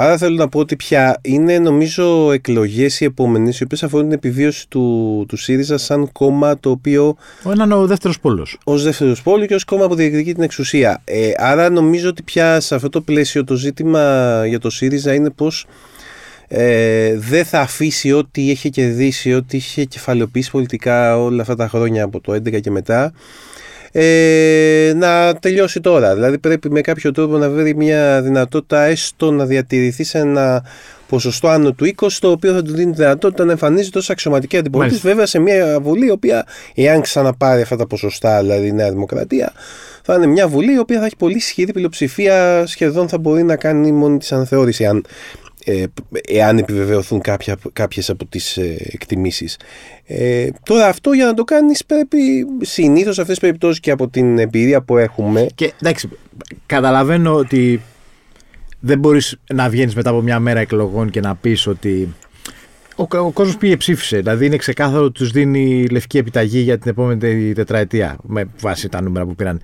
Άρα 0.00 0.16
θέλω 0.16 0.36
να 0.36 0.48
πω 0.48 0.58
ότι 0.58 0.76
πια 0.76 1.18
είναι 1.22 1.58
νομίζω 1.58 2.32
εκλογές 2.32 3.00
οι 3.00 3.04
επόμενες, 3.04 3.60
οι 3.60 3.62
οποίες 3.62 3.82
αφορούν 3.82 4.06
την 4.06 4.14
επιβίωση 4.14 4.68
του, 4.68 5.24
του 5.28 5.36
ΣΥΡΙΖΑ 5.36 5.78
σαν 5.78 6.12
κόμμα 6.12 6.58
το 6.58 6.70
οποίο. 6.70 7.16
Ο 7.42 7.50
έναν 7.50 7.72
ο 7.72 7.86
δεύτερος 7.86 8.20
πόλος. 8.20 8.58
Ω 8.64 8.78
δεύτερος 8.78 9.22
πόλο 9.22 9.46
και 9.46 9.54
ως 9.54 9.64
κόμμα 9.64 9.88
που 9.88 9.94
διεκδικεί 9.94 10.34
την 10.34 10.42
εξουσία. 10.42 11.00
Ε, 11.04 11.30
άρα 11.36 11.70
νομίζω 11.70 12.08
ότι 12.08 12.22
πια 12.22 12.60
σε 12.60 12.74
αυτό 12.74 12.88
το 12.88 13.00
πλαίσιο 13.00 13.44
το 13.44 13.54
ζήτημα 13.54 14.42
για 14.46 14.58
το 14.58 14.70
ΣΥΡΙΖΑ 14.70 15.14
είναι 15.14 15.30
πώ 15.30 15.50
ε, 16.48 17.16
δεν 17.18 17.44
θα 17.44 17.60
αφήσει 17.60 18.12
ό,τι 18.12 18.42
είχε 18.42 18.68
κερδίσει, 18.68 19.34
ό,τι 19.34 19.56
είχε 19.56 19.84
κεφαλαιοποιήσει 19.84 20.50
πολιτικά 20.50 21.18
όλα 21.22 21.42
αυτά 21.42 21.56
τα 21.56 21.68
χρόνια 21.68 22.04
από 22.04 22.20
το 22.20 22.32
2011 22.32 22.60
και 22.60 22.70
μετά 22.70 23.12
ε, 24.00 24.92
να 24.94 25.34
τελειώσει 25.34 25.80
τώρα. 25.80 26.14
Δηλαδή 26.14 26.38
πρέπει 26.38 26.70
με 26.70 26.80
κάποιο 26.80 27.12
τρόπο 27.12 27.36
να 27.36 27.50
βρει 27.50 27.74
μια 27.74 28.22
δυνατότητα 28.22 28.82
έστω 28.82 29.30
να 29.30 29.44
διατηρηθεί 29.44 30.04
σε 30.04 30.18
ένα 30.18 30.64
ποσοστό 31.08 31.48
άνω 31.48 31.72
του 31.72 31.94
20, 31.96 32.08
το 32.20 32.30
οποίο 32.30 32.52
θα 32.52 32.62
του 32.62 32.72
δίνει 32.72 32.92
τη 32.92 32.96
δυνατότητα 32.96 33.44
να 33.44 33.50
εμφανίζεται 33.50 33.98
ως 33.98 34.10
αξιωματική 34.10 34.56
αντιπολίτευση, 34.56 35.06
βέβαια 35.06 35.26
σε 35.26 35.38
μια 35.38 35.78
βουλή 35.80 36.06
η 36.06 36.10
οποία, 36.10 36.46
εάν 36.74 37.00
ξαναπάρει 37.00 37.62
αυτά 37.62 37.76
τα 37.76 37.86
ποσοστά, 37.86 38.40
δηλαδή 38.40 38.66
η 38.66 38.72
Νέα 38.72 38.90
Δημοκρατία, 38.90 39.52
θα 40.02 40.14
είναι 40.14 40.26
μια 40.26 40.48
βουλή 40.48 40.72
η 40.72 40.78
οποία 40.78 40.98
θα 40.98 41.04
έχει 41.04 41.16
πολύ 41.16 41.36
ισχυρή 41.36 41.72
πλειοψηφία, 41.72 42.66
σχεδόν 42.66 43.08
θα 43.08 43.18
μπορεί 43.18 43.42
να 43.42 43.56
κάνει 43.56 43.92
μόνη 43.92 44.18
της 44.18 44.32
αναθεώρηση, 44.32 44.86
αν 44.86 45.04
ε, 45.64 45.84
εάν 46.28 46.58
επιβεβαιωθούν 46.58 47.20
κάποια, 47.20 47.56
κάποιες 47.72 48.10
από 48.10 48.26
τις 48.26 48.56
ε, 48.56 48.76
εκτιμήσεις. 48.78 49.56
Ε, 50.06 50.48
τώρα 50.62 50.86
αυτό 50.86 51.12
για 51.12 51.24
να 51.24 51.34
το 51.34 51.44
κάνεις 51.44 51.84
πρέπει 51.84 52.18
συνήθως 52.60 53.14
σε 53.14 53.20
αυτές 53.20 53.38
τις 53.38 53.46
περιπτώσεις 53.46 53.80
και 53.80 53.90
από 53.90 54.08
την 54.08 54.38
εμπειρία 54.38 54.82
που 54.82 54.96
έχουμε. 54.96 55.46
Και 55.54 55.72
εντάξει, 55.80 56.08
καταλαβαίνω 56.66 57.34
ότι 57.34 57.80
δεν 58.80 58.98
μπορείς 58.98 59.36
να 59.54 59.68
βγαίνεις 59.68 59.94
μετά 59.94 60.10
από 60.10 60.20
μια 60.20 60.40
μέρα 60.40 60.60
εκλογών 60.60 61.10
και 61.10 61.20
να 61.20 61.34
πεις 61.34 61.66
ότι 61.66 62.14
ο, 62.96 63.18
ο 63.18 63.30
κόσμος 63.30 63.56
πήγε 63.56 63.76
ψήφισε. 63.76 64.16
Δηλαδή 64.16 64.46
είναι 64.46 64.56
ξεκάθαρο 64.56 65.04
ότι 65.04 65.18
τους 65.18 65.30
δίνει 65.30 65.86
λευκή 65.86 66.18
επιταγή 66.18 66.60
για 66.60 66.78
την 66.78 66.90
επόμενη 66.90 67.52
τετραετία 67.52 68.16
με 68.22 68.48
βάση 68.60 68.88
τα 68.88 69.02
νούμερα 69.02 69.26
που 69.26 69.34
πήραν. 69.34 69.60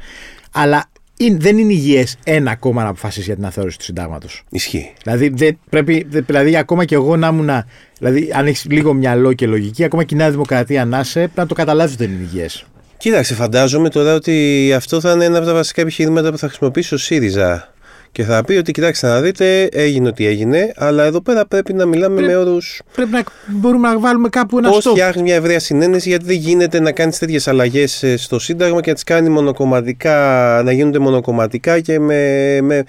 Αλλά 0.52 0.90
δεν 1.16 1.58
είναι 1.58 1.72
υγιές 1.72 2.16
ένα 2.24 2.56
κόμμα 2.56 2.82
να 2.82 2.88
αποφασίσει 2.88 3.24
για 3.24 3.34
την 3.34 3.44
αθεώρηση 3.44 3.78
του 3.78 3.84
συντάγματος. 3.84 4.42
Ισχύει. 4.50 4.92
Δηλαδή, 5.02 5.28
δεν, 5.28 5.58
πρέπει, 5.70 6.06
δηλαδή, 6.08 6.56
ακόμα 6.56 6.84
και 6.84 6.94
εγώ 6.94 7.16
να 7.16 7.28
ήμουν. 7.28 7.50
Δηλαδή, 7.98 8.30
αν 8.34 8.46
έχεις 8.46 8.64
λίγο 8.68 8.92
μυαλό 8.92 9.32
και 9.32 9.46
λογική, 9.46 9.84
ακόμα 9.84 10.04
και 10.04 10.14
η 10.14 10.18
Νέα 10.18 10.30
Δημοκρατία 10.30 10.84
να 10.84 11.00
είσαι, 11.00 11.20
πρέπει 11.20 11.32
να 11.34 11.46
το 11.46 11.54
καταλάβεις 11.54 11.94
ότι 11.94 12.04
δεν 12.04 12.14
είναι 12.14 12.22
υγιές. 12.22 12.66
Κοίταξε, 12.96 13.34
φαντάζομαι 13.34 13.88
τώρα 13.88 14.14
ότι 14.14 14.72
αυτό 14.76 15.00
θα 15.00 15.12
είναι 15.12 15.24
ένα 15.24 15.36
από 15.36 15.46
τα 15.46 15.52
βασικά 15.52 15.80
επιχειρήματα 15.80 16.30
που 16.30 16.38
θα 16.38 16.46
χρησιμοποιήσει 16.46 16.94
ο 16.94 16.98
ΣΥΡΙΖΑ 16.98 17.73
και 18.14 18.24
θα 18.24 18.44
πει 18.44 18.54
ότι 18.56 18.72
κοιτάξτε 18.72 19.06
να 19.06 19.20
δείτε, 19.20 19.62
έγινε 19.62 20.08
ό,τι 20.08 20.26
έγινε, 20.26 20.72
αλλά 20.76 21.04
εδώ 21.04 21.20
πέρα 21.20 21.46
πρέπει 21.46 21.72
να 21.72 21.86
μιλάμε 21.86 22.20
με 22.20 22.36
όρους. 22.36 22.82
Πρέπει 22.94 23.10
να 23.10 23.24
μπορούμε 23.46 23.88
να 23.88 23.98
βάλουμε 23.98 24.28
κάπου 24.28 24.58
ένα 24.58 24.68
στόχο. 24.68 24.82
Πώ 24.82 24.90
φτιάχνει 24.90 25.22
μια 25.22 25.34
ευρεία 25.34 25.60
συνένεση, 25.60 26.08
γιατί 26.08 26.24
δεν 26.24 26.36
γίνεται 26.36 26.80
να 26.80 26.92
κάνεις 26.92 27.18
τέτοιες 27.18 27.48
αλλαγές 27.48 28.02
ε, 28.02 28.16
στο 28.16 28.38
Σύνταγμα 28.38 28.80
και 28.80 28.88
να 28.88 28.94
τις 28.94 29.04
κάνει 29.04 29.28
μονοκομματικά, 29.28 30.16
να 30.64 30.72
γίνονται 30.72 30.98
μονοκομματικά 30.98 31.80
και 31.80 31.98
με, 32.00 32.58
με, 32.62 32.84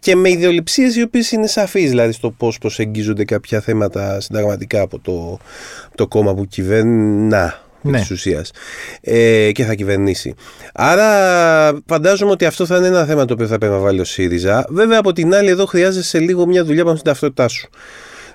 και 0.00 0.16
με 0.16 0.30
ιδεολειψίες 0.30 0.96
οι 0.96 1.02
οποίες 1.02 1.32
είναι 1.32 1.46
σαφείς, 1.46 1.88
δηλαδή 1.88 2.12
στο 2.12 2.30
πώς 2.30 2.58
προσεγγίζονται 2.58 3.24
κάποια 3.24 3.60
θέματα 3.60 4.20
συνταγματικά 4.20 4.80
από 4.80 4.98
το, 4.98 5.38
το 5.94 6.06
κόμμα 6.06 6.34
που 6.34 6.46
κυβερνά 6.46 7.67
ναι. 7.80 7.98
της 7.98 8.10
ουσίας 8.10 8.50
ε, 9.00 9.52
και 9.52 9.64
θα 9.64 9.74
κυβερνήσει. 9.74 10.34
Άρα 10.74 11.08
φαντάζομαι 11.86 12.30
ότι 12.30 12.44
αυτό 12.44 12.66
θα 12.66 12.76
είναι 12.76 12.86
ένα 12.86 13.04
θέμα 13.04 13.24
το 13.24 13.32
οποίο 13.32 13.46
θα 13.46 13.58
πρέπει 13.58 13.72
να 13.72 13.78
βάλει 13.78 14.00
ο 14.00 14.04
ΣΥΡΙΖΑ. 14.04 14.66
Βέβαια 14.68 14.98
από 14.98 15.12
την 15.12 15.34
άλλη 15.34 15.48
εδώ 15.48 15.66
χρειάζεσαι 15.66 16.18
λίγο 16.18 16.46
μια 16.46 16.64
δουλειά 16.64 16.84
πάνω 16.84 16.96
στην 16.96 17.10
ταυτότητά 17.10 17.48
σου. 17.48 17.68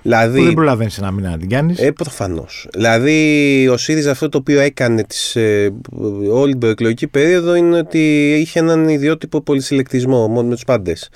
Δηλαδή, 0.04 0.38
που 0.38 0.44
δεν 0.44 0.54
προλαβαίνεις 0.54 0.98
να 0.98 1.10
μην 1.10 1.38
την 1.38 1.48
κάνεις. 1.48 1.78
Ε, 1.78 1.90
Προφανώς. 1.90 2.68
Δηλαδή, 2.72 3.68
ο 3.68 3.76
ΣΥΡΙΖΑ 3.76 4.10
αυτό 4.10 4.28
το 4.28 4.38
οποίο 4.38 4.60
έκανε 4.60 5.04
τις, 5.04 5.36
ε, 5.36 5.72
όλη 6.32 6.50
την 6.50 6.60
προεκλογική 6.60 7.06
περίοδο 7.06 7.54
είναι 7.54 7.78
ότι 7.78 8.32
είχε 8.40 8.58
έναν 8.58 8.88
ιδιότυπο 8.88 9.40
πολυσυλλεκτισμό 9.40 10.28
μόνο 10.28 10.48
με 10.48 10.54
τους 10.54 10.64
πάντες. 10.64 11.08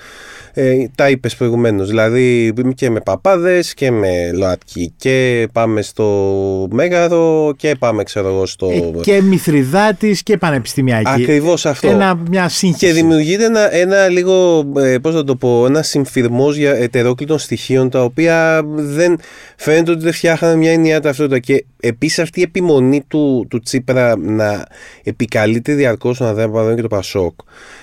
Ε, 0.61 0.89
τα 0.95 1.11
είπες 1.11 1.37
προηγουμένως. 1.37 1.89
Δηλαδή 1.89 2.53
και 2.75 2.91
με 2.91 3.01
παπάδες 3.01 3.75
και 3.75 3.91
με 3.91 4.33
ΛΟΑΤΚΙ 4.33 4.93
και 4.97 5.49
πάμε 5.53 5.83
στο 5.83 6.69
Μέγαρο 6.71 7.55
και 7.57 7.75
πάμε, 7.79 8.03
ξέρω 8.03 8.29
εγώ, 8.29 8.47
στο. 8.47 8.71
Ε, 8.71 9.01
και 9.01 9.23
Μηθριδάτη 9.23 10.17
και 10.23 10.37
Πανεπιστημιακή. 10.37 11.11
Ακριβώς 11.11 11.67
αυτό. 11.67 11.89
Ένα, 11.89 12.21
μια 12.31 12.49
σύγχυση. 12.49 12.87
Και 12.87 12.93
δημιουργείται 12.93 13.45
ένα, 13.45 13.75
ένα 13.75 14.09
λίγο, 14.09 14.65
ε, 14.77 14.99
πώς 14.99 15.15
να 15.15 15.25
το 15.25 15.37
πω, 15.37 15.67
ένα 15.67 15.83
συμφυρμός 15.83 16.57
για 16.57 16.75
ετερόκλητων 16.75 17.39
στοιχείων 17.39 17.91
τα 17.91 18.03
οποία 18.03 18.63
δεν 18.75 19.19
φαίνεται 19.57 19.91
ότι 19.91 20.03
δεν 20.03 20.13
φτιάχνανε 20.13 20.57
μια 20.57 20.73
ενιαία 20.73 21.01
ταυτότητα. 21.01 21.39
Και 21.39 21.65
επίσης 21.81 22.19
αυτή 22.19 22.41
η 22.41 22.43
επιμονή 22.43 23.05
του, 23.09 23.47
του 23.51 23.61
Τσίπρα 23.61 24.17
να 24.17 24.67
επικαλείται 25.03 25.73
διαρκώς 25.73 26.19
τον 26.19 26.27
Ανδρέα 26.27 26.75
και 26.75 26.83
το 26.83 26.89
Πασόκ 26.89 27.35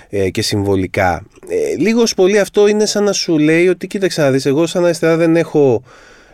ε, 0.10 0.30
και 0.30 0.42
συμβολικά. 0.42 1.26
Ε, 1.48 1.76
λίγο 1.78 2.04
πολύ 2.16 2.40
αυτό 2.40 2.65
είναι 2.68 2.86
σαν 2.86 3.04
να 3.04 3.12
σου 3.12 3.38
λέει 3.38 3.68
ότι 3.68 3.88
κοίταξε 3.88 4.22
να 4.22 4.32
δεις, 4.32 4.46
εγώ 4.46 4.66
σαν 4.66 4.86
αριστερά 4.86 5.18
δεν 5.18 5.36
έχω 5.36 5.84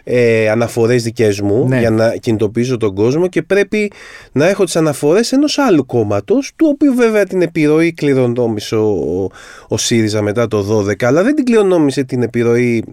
ε, 0.04 0.50
αναφορές 0.50 1.04
δικές 1.04 1.42
μου 1.42 1.68
ναι. 1.68 1.80
για 1.80 1.90
να 1.90 2.16
κινητοποιήσω 2.16 2.78
τον 2.78 2.96
κόσμο 2.96 3.28
και 3.28 3.42
πρέπει 3.42 3.92
να 4.32 4.48
έχω 4.48 4.64
τις 4.64 4.76
αναφορές 4.76 5.32
ενός 5.32 5.58
άλλου 5.58 5.86
κόμματος 5.86 6.52
του 6.56 6.68
οποίου 6.70 6.94
βέβαια 6.94 7.26
την 7.26 7.42
επιρροή 7.42 7.94
κληρονόμησε 7.94 8.76
ο, 8.76 8.90
ο, 8.90 9.30
ο 9.68 9.78
ΣΥΡΙΖΑ 9.78 10.22
μετά 10.22 10.48
το 10.48 10.86
12 10.90 11.04
αλλά 11.04 11.24
δεν 11.24 11.36
την 11.36 11.46
κληρονόμησε 11.46 12.04
την 12.04 12.22
επιρροή 12.22 12.84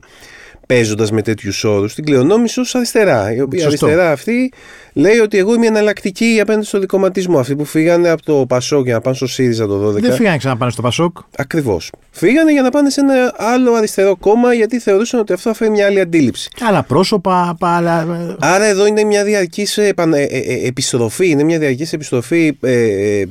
παίζοντας 0.68 1.10
με 1.10 1.22
τέτοιους 1.22 1.64
όρους, 1.64 1.94
την 1.94 2.04
κληρονόμησε 2.04 2.60
ως 2.60 2.74
αριστερά. 2.74 3.34
Η 3.34 3.40
οποία 3.40 3.66
αριστερά 3.66 4.10
αυτή 4.10 4.52
λέει 4.92 5.18
ότι 5.18 5.38
εγώ 5.38 5.54
είμαι 5.54 5.66
εναλλακτική 5.66 6.38
απέναντι 6.40 6.66
στο 6.66 6.78
δικοματισμό. 6.78 7.38
Αυτοί 7.38 7.56
που 7.56 7.64
φύγανε 7.64 8.08
από 8.08 8.22
το 8.22 8.46
Πασόκ 8.48 8.84
για 8.84 8.94
να 8.94 9.00
πάνε 9.00 9.16
στο 9.16 9.26
ΣΥΡΙΖΑ 9.26 9.66
το 9.66 9.88
12. 9.88 9.92
Δεν 9.92 10.12
φύγανε 10.12 10.36
ξανά 10.36 10.52
να 10.52 10.58
πάνε 10.58 10.70
στο 10.70 10.82
Πασόκ. 10.82 11.16
Ακριβώς. 11.36 11.90
Φύγανε 12.10 12.52
για 12.52 12.62
να 12.62 12.70
πάνε 12.70 12.90
σε 12.90 13.00
ένα 13.00 13.34
άλλο 13.36 13.72
αριστερό 13.72 14.16
κόμμα 14.16 14.54
γιατί 14.54 14.78
θεωρούσαν 14.78 15.20
ότι 15.20 15.32
αυτό 15.32 15.48
θα 15.48 15.56
φέρει 15.56 15.70
μια 15.70 15.86
άλλη 15.86 16.00
αντίληψη. 16.00 16.48
Άλλα 16.68 16.82
πρόσωπα, 16.82 17.56
άλλα. 17.60 18.36
Άρα 18.38 18.64
εδώ 18.64 18.86
είναι 18.86 19.04
μια 19.04 19.24
διαρκής 19.24 19.78
ε, 19.78 19.94
ε, 20.14 20.22
ε, 20.22 20.66
επιστροφή, 20.66 21.28
είναι 21.28 21.42
μια 21.42 21.58
διαρκής 21.58 21.92
επιστροφή 21.92 22.58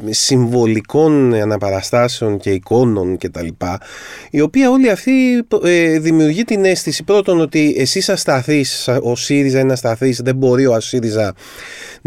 συμβολικών 0.10 1.34
αναπαραστάσεων 1.34 2.38
και 2.38 2.50
εικόνων 2.50 3.18
κτλ. 3.18 3.48
Η 4.30 4.42
οποία 4.42 4.70
όλη 4.70 4.90
αυτή 4.90 5.12
δημιουργεί 6.00 6.44
την 6.44 6.66
αίσθηση 6.66 7.04
πρώτον 7.28 7.46
ότι 7.46 7.76
εσύ 7.78 8.12
ασταθεί, 8.12 8.66
ο 9.02 9.16
ΣΥΡΙΖΑ 9.16 9.60
είναι 9.60 9.74
ασταθή, 9.74 10.16
δεν 10.24 10.36
μπορεί 10.36 10.66
ο 10.66 10.80
ΣΥΡΙΖΑ 10.80 11.34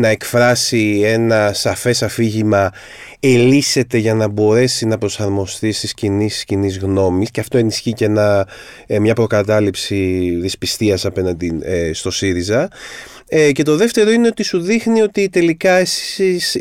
να 0.01 0.09
εκφράσει 0.09 1.01
ένα 1.05 1.53
σαφές 1.53 2.03
αφήγημα 2.03 2.73
ελίσσεται 3.21 3.99
για 3.99 4.15
να 4.15 4.29
μπορέσει 4.29 4.87
να 4.87 4.99
προσαρμοστεί 4.99 5.73
στις 5.73 5.95
κινήσεις 5.95 6.45
κοινής 6.45 6.79
γνώμης 6.79 7.31
και 7.31 7.41
αυτό 7.41 7.59
ενισχύει 7.59 7.93
και 7.93 8.05
ένα, 8.05 8.49
ε, 8.87 8.99
μια 8.99 9.15
προκατάληψη 9.15 10.31
δυσπιστίας 10.41 11.05
απέναντι 11.05 11.59
ε, 11.63 11.93
στο 11.93 12.11
ΣΥΡΙΖΑ 12.11 12.69
ε, 13.33 13.53
και 13.53 13.63
το 13.63 13.77
δεύτερο 13.77 14.11
είναι 14.11 14.27
ότι 14.27 14.43
σου 14.43 14.61
δείχνει 14.61 15.03
ότι 15.03 15.29
τελικά 15.29 15.73
εσείς, 15.73 16.55
ε, 16.55 16.61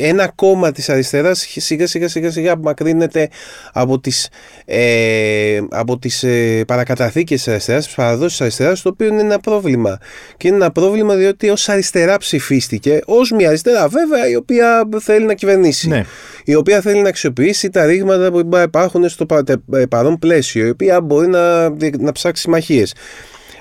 ένα 0.00 0.32
κόμμα 0.34 0.72
της 0.72 0.88
αριστεράς 0.88 1.46
σιγά 1.56 1.86
σιγά 1.86 2.08
σιγά 2.08 2.30
σιγά 2.30 2.52
απομακρύνεται 2.52 3.28
από 3.72 4.00
τις, 4.00 4.28
ε, 4.64 5.60
από 5.70 5.98
τις 5.98 6.22
ε, 6.22 6.64
παρακαταθήκες 6.66 7.42
της 7.42 7.48
αριστεράς, 7.48 7.84
τις 7.86 7.94
παραδόσεις 7.94 8.30
της 8.30 8.40
αριστεράς, 8.40 8.82
το 8.82 8.88
οποίο 8.88 9.06
είναι 9.06 9.20
ένα 9.20 9.38
πρόβλημα. 9.38 9.98
Και 10.36 10.48
είναι 10.48 10.56
ένα 10.56 10.70
πρόβλημα 10.70 11.14
διότι 11.14 11.48
ως 11.48 11.68
αριστερά 11.68 12.18
ψηφίστηκε, 12.68 13.00
ως 13.06 13.30
μια 13.30 13.48
αριστερά 13.48 13.88
βέβαια 13.88 14.28
η 14.28 14.36
οποία 14.36 14.88
θέλει 15.00 15.24
να 15.26 15.34
κυβερνήσει. 15.34 15.88
Ναι. 15.88 16.04
Η 16.44 16.54
οποία 16.54 16.80
θέλει 16.80 17.00
να 17.00 17.08
αξιοποιήσει 17.08 17.70
τα 17.70 17.84
ρήγματα 17.84 18.30
που 18.30 18.50
υπάρχουν 18.62 19.08
στο 19.08 19.26
παρόν 19.88 20.18
πλαίσιο, 20.18 20.66
η 20.66 20.70
οποία 20.70 21.00
μπορεί 21.00 21.28
να, 21.28 21.68
να 21.98 22.12
ψάξει 22.12 22.42
συμμαχίες. 22.42 22.94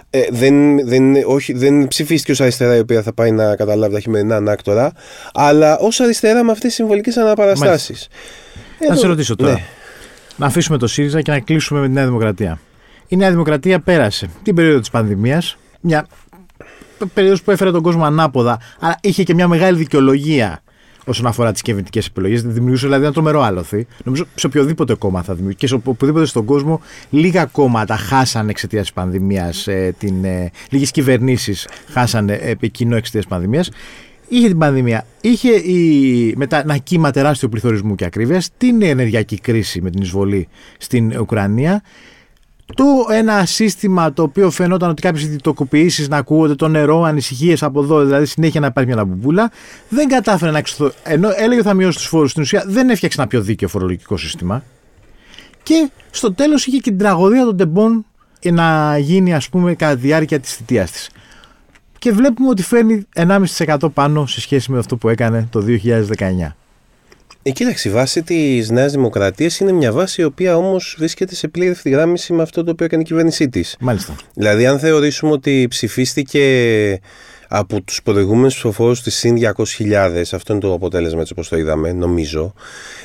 Ε, 0.10 0.22
δεν, 0.30 0.88
δεν, 0.88 1.16
όχι, 1.26 1.54
δεν 1.54 1.88
ψηφίστηκε 1.88 2.32
ως 2.32 2.42
αριστερά 2.42 2.76
η 2.76 2.80
οποία 2.80 3.02
θα 3.02 3.14
πάει 3.14 3.32
να 3.32 3.56
καταλάβει 3.56 3.94
τα 3.94 4.00
χειμερινά 4.00 4.36
ανάκτορα, 4.36 4.92
αλλά 5.34 5.78
ως 5.78 6.00
αριστερά 6.00 6.44
με 6.44 6.52
αυτές 6.52 6.68
τις 6.68 6.74
συμβολικές 6.74 7.18
αναπαραστάσεις. 7.18 8.08
Να 8.90 8.96
σε 8.96 9.08
ρωτήσω 9.08 9.36
τώρα. 9.36 9.52
Ναι. 9.52 9.64
Να 10.36 10.46
αφήσουμε 10.46 10.78
το 10.78 10.88
ΣΥΡΙΖΑ 10.88 11.22
και 11.22 11.32
να 11.32 11.40
κλείσουμε 11.40 11.80
με 11.80 11.88
τη 11.88 11.94
Νέα 11.94 12.06
Δημοκρατία. 12.06 12.60
Η 13.08 13.16
Νέα 13.16 13.30
Δημοκρατία 13.30 13.80
πέρασε 13.80 14.30
την 14.44 14.56
περίοδο 14.56 14.80
της 14.80 14.90
πανδημίας, 14.90 15.58
μια 15.82 16.08
περίοδος 17.14 17.42
που 17.42 17.52
έφερε 17.52 17.72
τον 17.72 17.82
κόσμο 17.82 18.06
ανάποδα, 18.06 18.60
αλλά 18.80 18.98
είχε 19.02 19.24
και 19.24 19.34
μια 19.34 19.48
μεγάλη 19.48 19.78
δικαιολογία 19.78 20.62
όσον 21.08 21.26
αφορά 21.26 21.52
τις 21.52 21.62
κυβερνητικές 21.62 22.06
επιλογές. 22.06 22.42
Δημιουργούσε 22.42 22.86
δηλαδή 22.86 23.04
ένα 23.04 23.14
τρομερό 23.14 23.42
άλοθη. 23.42 23.88
Νομίζω 24.04 24.26
σε 24.36 24.46
οποιοδήποτε 24.46 24.94
κόμμα 24.94 25.22
θα 25.24 25.34
δημιουργήσει 25.34 25.60
και 25.60 25.68
σε 25.68 25.82
οπουδήποτε 25.86 26.26
στον 26.26 26.46
κόσμο 26.46 26.82
λίγα 27.10 27.46
κόμματα 27.46 27.96
χάσανε 27.96 28.50
εξαιτίας 28.50 28.82
της 28.82 28.94
πανδημίας. 28.94 29.68
Ε, 29.68 29.96
ε, 30.24 30.48
Λίγες 30.70 30.92
κυβερνήσεις 30.92 31.68
χάσανε 31.92 32.34
επί 32.42 32.70
κοινό 32.70 32.96
εξαιτίας 32.96 33.24
της 33.24 33.34
πανδημίας. 33.34 33.70
Είχε 34.30 34.48
την 34.48 34.58
πανδημία, 34.58 35.06
είχε 35.22 35.50
η, 35.50 36.34
μετά 36.38 36.60
ένα 36.60 36.78
κύμα 36.78 37.12
τεράστιο 37.12 37.50
πληθωρισμού 37.50 37.96
και 37.96 38.06
ακρίβειας, 38.06 38.50
την 38.58 38.82
ενεργειακή 38.82 39.40
κρίση 39.40 39.82
με 39.82 39.90
την 39.90 40.02
εισβολή 40.02 40.48
στην 40.78 41.20
Ουκρανία 41.20 41.82
το 42.76 42.86
ένα 43.12 43.46
σύστημα 43.46 44.14
το 44.14 44.24
οποίο 44.24 44.50
φαινόταν 44.50 44.90
ότι 44.90 45.02
κάποιες 45.02 45.24
ιδιωτικοποιήσεις 45.24 46.08
να 46.08 46.18
ακούγονται 46.18 46.56
το 46.56 46.68
νερό, 46.68 47.04
ανησυχίες 47.04 47.64
από 47.64 47.82
εδώ, 47.82 48.04
δηλαδή 48.04 48.26
συνέχεια 48.26 48.60
να 48.60 48.68
υπάρχει 48.68 48.90
μια 48.90 48.98
λαμπουμπούλα, 49.00 49.52
δεν 49.90 50.08
κατάφερε 50.08 50.52
να 50.52 50.58
εξωθώ. 50.58 50.92
Ενώ 51.04 51.30
έλεγε 51.36 51.60
ότι 51.60 51.68
θα 51.68 51.74
μειώσει 51.74 51.98
τους 51.98 52.08
φόρους, 52.08 52.32
στην 52.32 52.42
ουσία 52.42 52.64
δεν 52.68 52.90
έφτιαξε 52.90 53.22
ένα 53.22 53.30
πιο 53.30 53.42
δίκαιο 53.42 53.68
φορολογικό 53.68 54.18
σύστημα. 54.18 54.64
Και 55.64 55.90
στο 56.10 56.34
τέλος 56.34 56.66
είχε 56.66 56.78
και 56.78 56.90
την 56.90 56.98
τραγωδία 56.98 57.44
των 57.46 57.58
τεμπών 57.58 58.06
να 58.52 58.98
γίνει, 58.98 59.34
ας 59.34 59.50
πούμε, 59.50 59.74
κατά 59.74 59.94
τη 59.94 60.00
διάρκεια 60.00 60.40
της 60.40 60.54
θητείας 60.54 60.92
της. 60.92 61.10
Και 62.00 62.12
βλέπουμε 62.12 62.50
ότι 62.50 62.64
φέρνει 62.64 63.06
1,5% 63.16 63.90
πάνω 63.94 64.26
σε 64.26 64.42
σχέση 64.42 64.72
με 64.72 64.78
αυτό 64.78 64.98
που 64.98 65.10
έκανε 65.10 65.48
το 65.50 65.60
2019. 65.62 66.56
Ε, 67.48 67.52
κοίταξε, 67.52 67.90
η 67.90 67.92
βάση 67.92 68.24
της 68.24 68.70
Νέας 68.70 68.92
Δημοκρατίας 68.92 69.60
είναι 69.60 69.72
μια 69.72 69.92
βάση 69.92 70.22
η 70.22 70.24
οποία 70.24 70.58
όμως 70.58 70.96
βρίσκεται 70.98 71.36
σε 71.36 71.48
πλήρη 71.48 71.72
ευθυγράμμιση 71.72 72.34
με 72.34 72.42
αυτό 72.42 72.64
το 72.64 72.72
οποίο 72.72 72.86
έκανε 72.86 73.02
η 73.02 73.06
κυβέρνησή 73.06 73.50
της. 73.50 73.76
Μάλιστα. 73.80 74.16
Δηλαδή, 74.34 74.66
αν 74.66 74.80
θεωρήσουμε 74.80 75.32
ότι 75.32 75.66
ψηφίστηκε 75.70 77.00
από 77.48 77.82
τους 77.82 78.02
προηγούμενους 78.04 78.54
ψηφοφόρους 78.54 79.02
της 79.02 79.16
συν 79.16 79.36
200.000, 79.36 80.22
αυτό 80.32 80.54
είναι 80.54 80.62
το 80.62 80.74
αποτέλεσμα 80.74 81.22
έτσι 81.22 81.34
όπως 81.34 81.50
το 81.50 81.58
είδαμε, 81.58 81.92
νομίζω. 81.92 82.54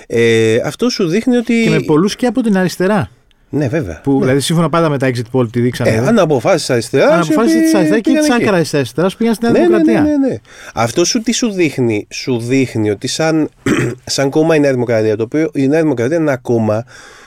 Ε, 0.07 0.57
αυτό 0.65 0.89
σου 0.89 1.09
δείχνει 1.09 1.37
ότι. 1.37 1.63
Και 1.63 1.71
με 1.71 1.81
πολλούς 1.81 2.17
και 2.17 2.27
από 2.27 2.41
την 2.41 2.57
αριστερά. 2.57 3.11
Ναι, 3.55 3.69
βέβαια. 3.69 4.01
Που, 4.03 4.13
ναι. 4.13 4.19
Δηλαδή, 4.19 4.41
σύμφωνα 4.41 4.69
πάντα 4.69 4.89
με 4.89 4.99
τα 4.99 5.11
exit 5.15 5.39
poll 5.39 5.53
τη 5.53 5.61
δείξανε. 5.61 5.91
Ε, 5.91 5.99
αν 5.99 6.19
αποφάσει 6.19 6.73
αριστερά. 6.73 7.09
Αν 7.09 7.21
αποφάσει 7.21 7.61
τη 7.63 7.77
αριστερά 7.77 8.01
και 8.01 8.11
τη 8.11 8.33
άκρα 8.33 8.63
τη 8.63 8.71
αριστερά 8.73 9.11
πήγαν 9.19 9.35
στην 9.35 9.51
Νέα 9.51 9.61
ναι, 9.61 9.67
Δημοκρατία. 9.67 10.01
Ναι, 10.03 10.09
ναι, 10.09 10.29
ναι, 10.29 10.37
Αυτό 10.75 11.05
σου 11.05 11.21
τι 11.23 11.33
σου 11.33 11.51
δείχνει; 11.51 12.07
Σου 12.11 12.39
δείχνει 12.39 12.91
ότι 12.91 13.07
σαν, 13.07 13.49
σαν 14.05 14.31
κόμμα 14.31 14.57
η 14.57 14.61
Νέα 14.61 14.73
Δημοκρατία, 14.73 15.17
το 15.17 15.23
οποίο 15.23 15.51
η 15.55 15.67
Νέα 15.69 15.83
Δημοκρατία 15.83 16.17
είναι 16.17 16.31
ένα 16.31 16.37
κόμμα 16.37 16.85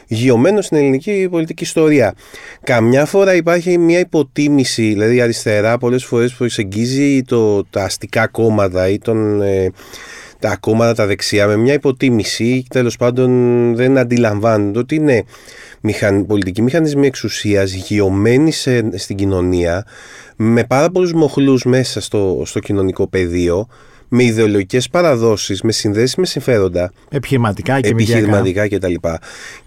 γιωμένο 0.07 0.61
στην 0.61 0.77
ελληνική 0.77 1.27
πολιτική 1.31 1.63
ιστορία. 1.63 2.13
Καμιά 2.63 3.05
φορά 3.05 3.35
υπάρχει 3.35 3.77
μια 3.77 3.99
υποτίμηση, 3.99 4.83
δηλαδή 4.83 5.15
η 5.15 5.21
αριστερά 5.21 5.77
πολλές 5.77 6.05
φορές 6.05 6.33
προσεγγίζει 6.33 7.21
το, 7.21 7.63
τα 7.63 7.83
αστικά 7.83 8.27
κόμματα 8.27 8.89
ή 8.89 8.97
τον. 8.97 9.41
Ε, 9.41 9.71
τα 10.39 10.57
κόμματα 10.59 10.93
τα 10.93 11.05
δεξιά 11.05 11.47
με 11.47 11.55
μια 11.55 11.73
υποτίμηση 11.73 12.65
τέλος 12.69 12.97
πάντων 12.97 13.29
δεν 13.75 13.97
αντιλαμβάνονται 13.97 14.79
ότι 14.79 14.95
είναι 14.95 15.23
μηχαν, 15.81 16.25
πολιτικοί 16.25 16.61
μηχανισμοί 16.61 17.07
εξουσίας 17.07 17.73
γειωμένοι 17.73 18.51
στην 18.95 19.15
κοινωνία 19.15 19.85
με 20.35 20.63
πάρα 20.63 20.89
πολλούς 20.89 21.13
μοχλούς 21.13 21.63
μέσα 21.63 22.01
στο, 22.01 22.41
στο 22.45 22.59
κοινωνικό 22.59 23.07
πεδίο 23.07 23.67
με 24.07 24.23
ιδεολογικές 24.23 24.89
παραδόσεις, 24.89 25.61
με 25.61 25.71
συνδέσεις 25.71 26.15
με 26.15 26.25
συμφέροντα. 26.25 26.91
Επιχειρηματικά 27.09 27.79
και 27.79 27.89
Επιχειρηματικά 27.89 28.67
κτλ. 28.67 28.93
Και, 28.93 29.17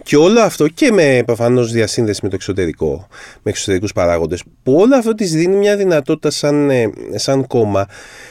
και 0.03 0.17
όλο 0.17 0.41
αυτό 0.41 0.69
και 0.69 0.93
με 0.93 1.23
προφανώς 1.27 1.73
διασύνδεση 1.73 2.21
με 2.23 2.29
το 2.29 2.35
εξωτερικό, 2.35 3.07
με 3.43 3.51
εξωτερικούς 3.51 3.93
παράγοντες, 3.93 4.43
που 4.63 4.75
όλο 4.75 4.97
αυτό 4.97 5.15
της 5.15 5.33
δίνει 5.33 5.57
μια 5.57 5.77
δυνατότητα 5.77 6.31
σαν, 6.31 6.71
ε, 6.71 6.91
σαν 7.15 7.47
κόμμα 7.47 7.87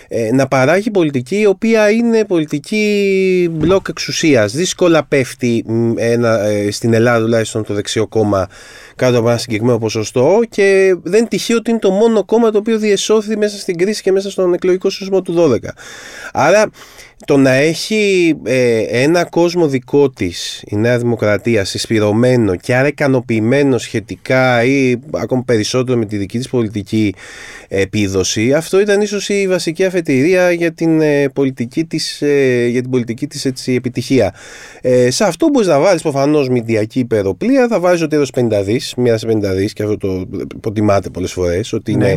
ε, 0.07 0.31
να 0.31 0.47
παράγει 0.47 0.91
πολιτική 0.91 1.39
η 1.39 1.45
οποία 1.45 1.89
είναι 1.89 2.25
πολιτική 2.25 3.49
μπλοκ 3.51 3.87
εξουσίας. 3.87 4.53
Δύσκολα 4.53 5.05
πέφτει 5.05 5.65
ένα, 5.95 6.39
ε, 6.39 6.71
στην 6.71 6.93
Ελλάδα 6.93 7.23
τουλάχιστον 7.23 7.63
το 7.63 7.73
δεξιό 7.73 8.07
κόμμα 8.07 8.47
κάτω 8.95 9.19
από 9.19 9.29
ένα 9.29 9.37
συγκεκριμένο 9.37 9.77
ποσοστό 9.77 10.39
και 10.49 10.95
δεν 11.03 11.27
τυχαίο 11.27 11.57
ότι 11.57 11.69
είναι 11.69 11.79
το 11.79 11.91
μόνο 11.91 12.25
κόμμα 12.25 12.51
το 12.51 12.57
οποίο 12.57 12.77
διεσώθη 12.77 13.37
μέσα 13.37 13.57
στην 13.57 13.77
κρίση 13.77 14.01
και 14.01 14.11
μέσα 14.11 14.31
στον 14.31 14.53
εκλογικό 14.53 14.89
σεισμό 14.89 15.21
του 15.21 15.33
12. 15.37 15.57
Άρα 16.33 16.69
το 17.25 17.37
να 17.37 17.51
έχει 17.51 18.33
ε, 18.43 18.79
ένα 18.79 19.25
κόσμο 19.25 19.67
δικό 19.67 20.09
της 20.09 20.63
η 20.67 20.75
Νέα 20.75 20.97
Δημοκρατία 20.97 21.65
συσπηρωμένο 21.65 22.55
και 22.55 22.75
άρα 22.75 22.87
ικανοποιημένο 22.87 23.77
σχετικά 23.77 24.63
ή 24.63 24.95
ακόμη 25.13 25.43
περισσότερο 25.43 25.97
με 25.97 26.05
τη 26.05 26.17
δική 26.17 26.37
της 26.37 26.49
πολιτική 26.49 27.13
επίδοση 27.67 28.53
αυτό 28.53 28.79
ήταν 28.79 29.01
ίσως 29.01 29.29
η 29.29 29.47
βασική 29.47 29.85
αφετηρία 29.85 30.51
για 30.51 30.73
την 30.73 31.01
ε, 31.01 31.29
πολιτική 31.29 31.85
της, 31.85 32.21
ε, 32.21 32.67
για 32.67 32.81
την 32.81 32.89
πολιτική 32.89 33.27
της 33.27 33.45
έτσι, 33.45 33.73
επιτυχία. 33.73 34.33
Ε, 34.81 35.11
σε 35.11 35.23
αυτό 35.23 35.47
μπορείς 35.49 35.67
να 35.67 35.79
βάλεις 35.79 36.01
προφανώς 36.01 36.49
μηντιακή 36.49 36.99
υπεροπλία 36.99 37.67
θα 37.67 37.79
βάζεις 37.79 38.01
ότι 38.01 38.15
έδωσε 38.15 38.31
50 38.35 38.61
δις 38.63 38.93
μία 38.97 39.19
50 39.27 39.55
δις 39.55 39.73
και 39.73 39.83
αυτό 39.83 39.97
το 39.97 40.25
υποτιμάται 40.55 41.09
πολλές 41.09 41.31
φορές 41.31 41.73
ότι 41.73 41.91
είναι 41.91 42.07
ναι 42.07 42.15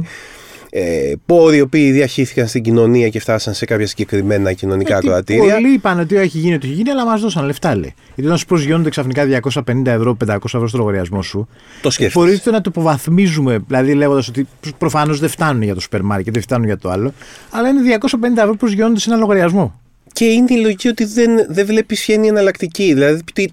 ε, 0.71 1.13
πόροι 1.27 1.57
οι 1.57 1.61
οποίοι 1.61 1.91
διαχύθηκαν 1.91 2.47
στην 2.47 2.63
κοινωνία 2.63 3.09
και 3.09 3.21
φτάσαν 3.21 3.55
σε 3.55 3.65
κάποια 3.65 3.87
συγκεκριμένα 3.87 4.53
κοινωνικά 4.53 4.97
ε, 4.97 5.01
κρατήρια. 5.01 5.55
Πολλοί 5.55 5.73
είπαν 5.73 6.01
ότι 6.01 6.17
έχει 6.17 6.39
γίνει 6.39 6.55
ό,τι 6.55 6.67
έχει 6.67 6.77
γίνει, 6.77 6.91
αλλά 6.91 7.05
μας 7.05 7.21
δώσαν 7.21 7.45
λεφτά, 7.45 7.75
λέει. 7.75 7.95
Γιατί 8.07 8.25
όταν 8.25 8.39
σου 8.39 8.47
προσγειώνονται 8.47 8.91
ξαφνικά 8.91 9.41
250 9.43 9.87
ευρώ, 9.87 10.17
500 10.27 10.37
ευρώ 10.45 10.69
στο 10.69 10.79
λογαριασμό 10.79 11.23
σου, 11.23 11.49
το 11.83 11.91
σκέφτεσαι. 11.91 12.19
Μπορείτε 12.19 12.51
να 12.51 12.61
το 12.61 12.71
υποβαθμίζουμε, 12.75 13.59
δηλαδή 13.67 13.95
λέγοντας 13.95 14.29
ότι 14.29 14.47
προφανώς 14.79 15.21
δεν 15.21 15.29
φτάνουν 15.29 15.63
για 15.63 15.75
το 15.75 15.81
σούπερ 15.81 16.03
μάρκετ, 16.03 16.33
δεν 16.33 16.43
φτάνουν 16.43 16.67
για 16.67 16.79
το 16.79 16.91
άλλο, 16.91 17.13
αλλά 17.51 17.69
είναι 17.69 17.99
250 18.01 18.37
ευρώ 18.37 18.51
που 18.51 18.57
προσγειώνονται 18.57 19.01
σε 19.01 19.11
ένα 19.11 19.19
λογαριασμό. 19.19 19.81
Και 20.13 20.25
είναι 20.25 20.55
η 20.55 20.61
λογική 20.61 20.89
ότι 20.89 21.05
δεν, 21.05 21.31
δεν 21.49 21.67
βλέπεις 21.67 22.05
ποια 22.05 22.15
είναι 22.15 22.25
η 22.25 22.29
εναλλακτική. 22.29 22.93
Δηλαδή, 22.93 23.23
τι, 23.33 23.45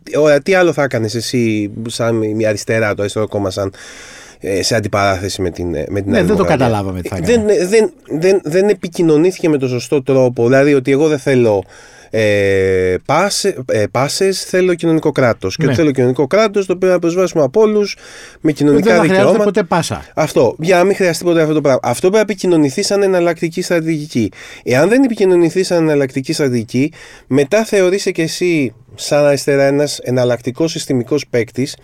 τι 0.44 0.54
άλλο 0.54 0.74
θα 0.74 0.84
έκανες 0.84 1.16
εσύ, 1.16 1.72
σαν 1.88 2.16
μια 2.16 2.50
αριστερά, 2.50 2.94
το 2.94 3.02
αριστερό 3.02 3.28
κόμμα, 3.28 3.50
σαν 3.50 3.68
ε, 3.68 4.27
σε 4.60 4.76
αντιπαράθεση 4.76 5.41
με 5.41 5.50
την, 5.50 5.69
με 5.69 6.02
την 6.02 6.12
Ναι, 6.12 6.23
δεν 6.23 6.36
το 6.36 6.43
καταλάβαμε 6.43 7.02
τι 7.02 7.08
θα 7.08 7.19
δεν, 7.21 7.41
δεν, 7.69 7.91
δεν, 8.10 8.41
δεν 8.43 8.69
επικοινωνήθηκε 8.69 9.50
με 9.50 9.58
τον 9.58 9.69
σωστό 9.69 10.04
τρόπο. 10.04 10.43
Δηλαδή 10.43 10.73
ότι 10.73 10.91
εγώ 10.91 11.08
δεν 11.08 11.19
θέλω 11.19 11.63
ε, 12.10 12.95
πάσε, 13.06 13.56
ε, 13.71 13.84
πάσες 13.91 14.43
θέλω 14.43 14.73
κοινωνικό 14.73 15.12
κράτος 15.12 15.56
και 15.56 15.63
Ναι. 15.63 15.69
ότι 15.69 15.80
θέλω 15.80 15.91
κοινωνικό 15.91 16.28
κράτος 16.28 16.65
το 16.65 16.73
οποίο 16.73 16.89
να 16.89 17.00
προσβάσουμε 17.00 17.43
από 17.43 17.62
όλους 17.62 17.95
με 18.41 18.52
κοινωνικά 18.52 18.86
Δεν 18.86 18.95
θα 18.95 19.00
χρειάζεται 19.00 19.23
δικαιώματα 19.23 19.43
ποτέ 19.43 19.63
πάσα. 19.63 20.06
αυτό, 20.15 20.56
για 20.60 20.78
να 20.78 20.84
μην 20.84 20.95
χρειαστεί 20.95 21.23
ποτέ 21.23 21.41
αυτό 21.41 21.54
το 21.54 21.62
πράγμα. 21.62 21.80
Αυτό 21.84 22.00
πρέπει 22.10 22.15
να 22.15 22.21
επικοινωνηθεί 22.34 22.84
σαν 22.84 23.04
εναλλακτική 23.04 23.62
στρατηγική. 23.62 24.32
Εάν 24.63 24.89
δεν 24.89 25.04
επικοινωνηθεί 25.04 25.63
σαν 25.63 25.78
εναλλακτική 25.84 26.34
στρατηγική, 26.34 26.91
μετά 27.28 27.63
θεωρείσαι 27.63 28.12
και 28.12 28.21
εσύ 28.21 28.73
σαν 28.98 29.26
αριστερά 29.26 29.64
ένας 29.64 30.00
εναλλακτικός 30.00 30.72
συστημικός 30.72 31.28
παίκτης 31.30 31.78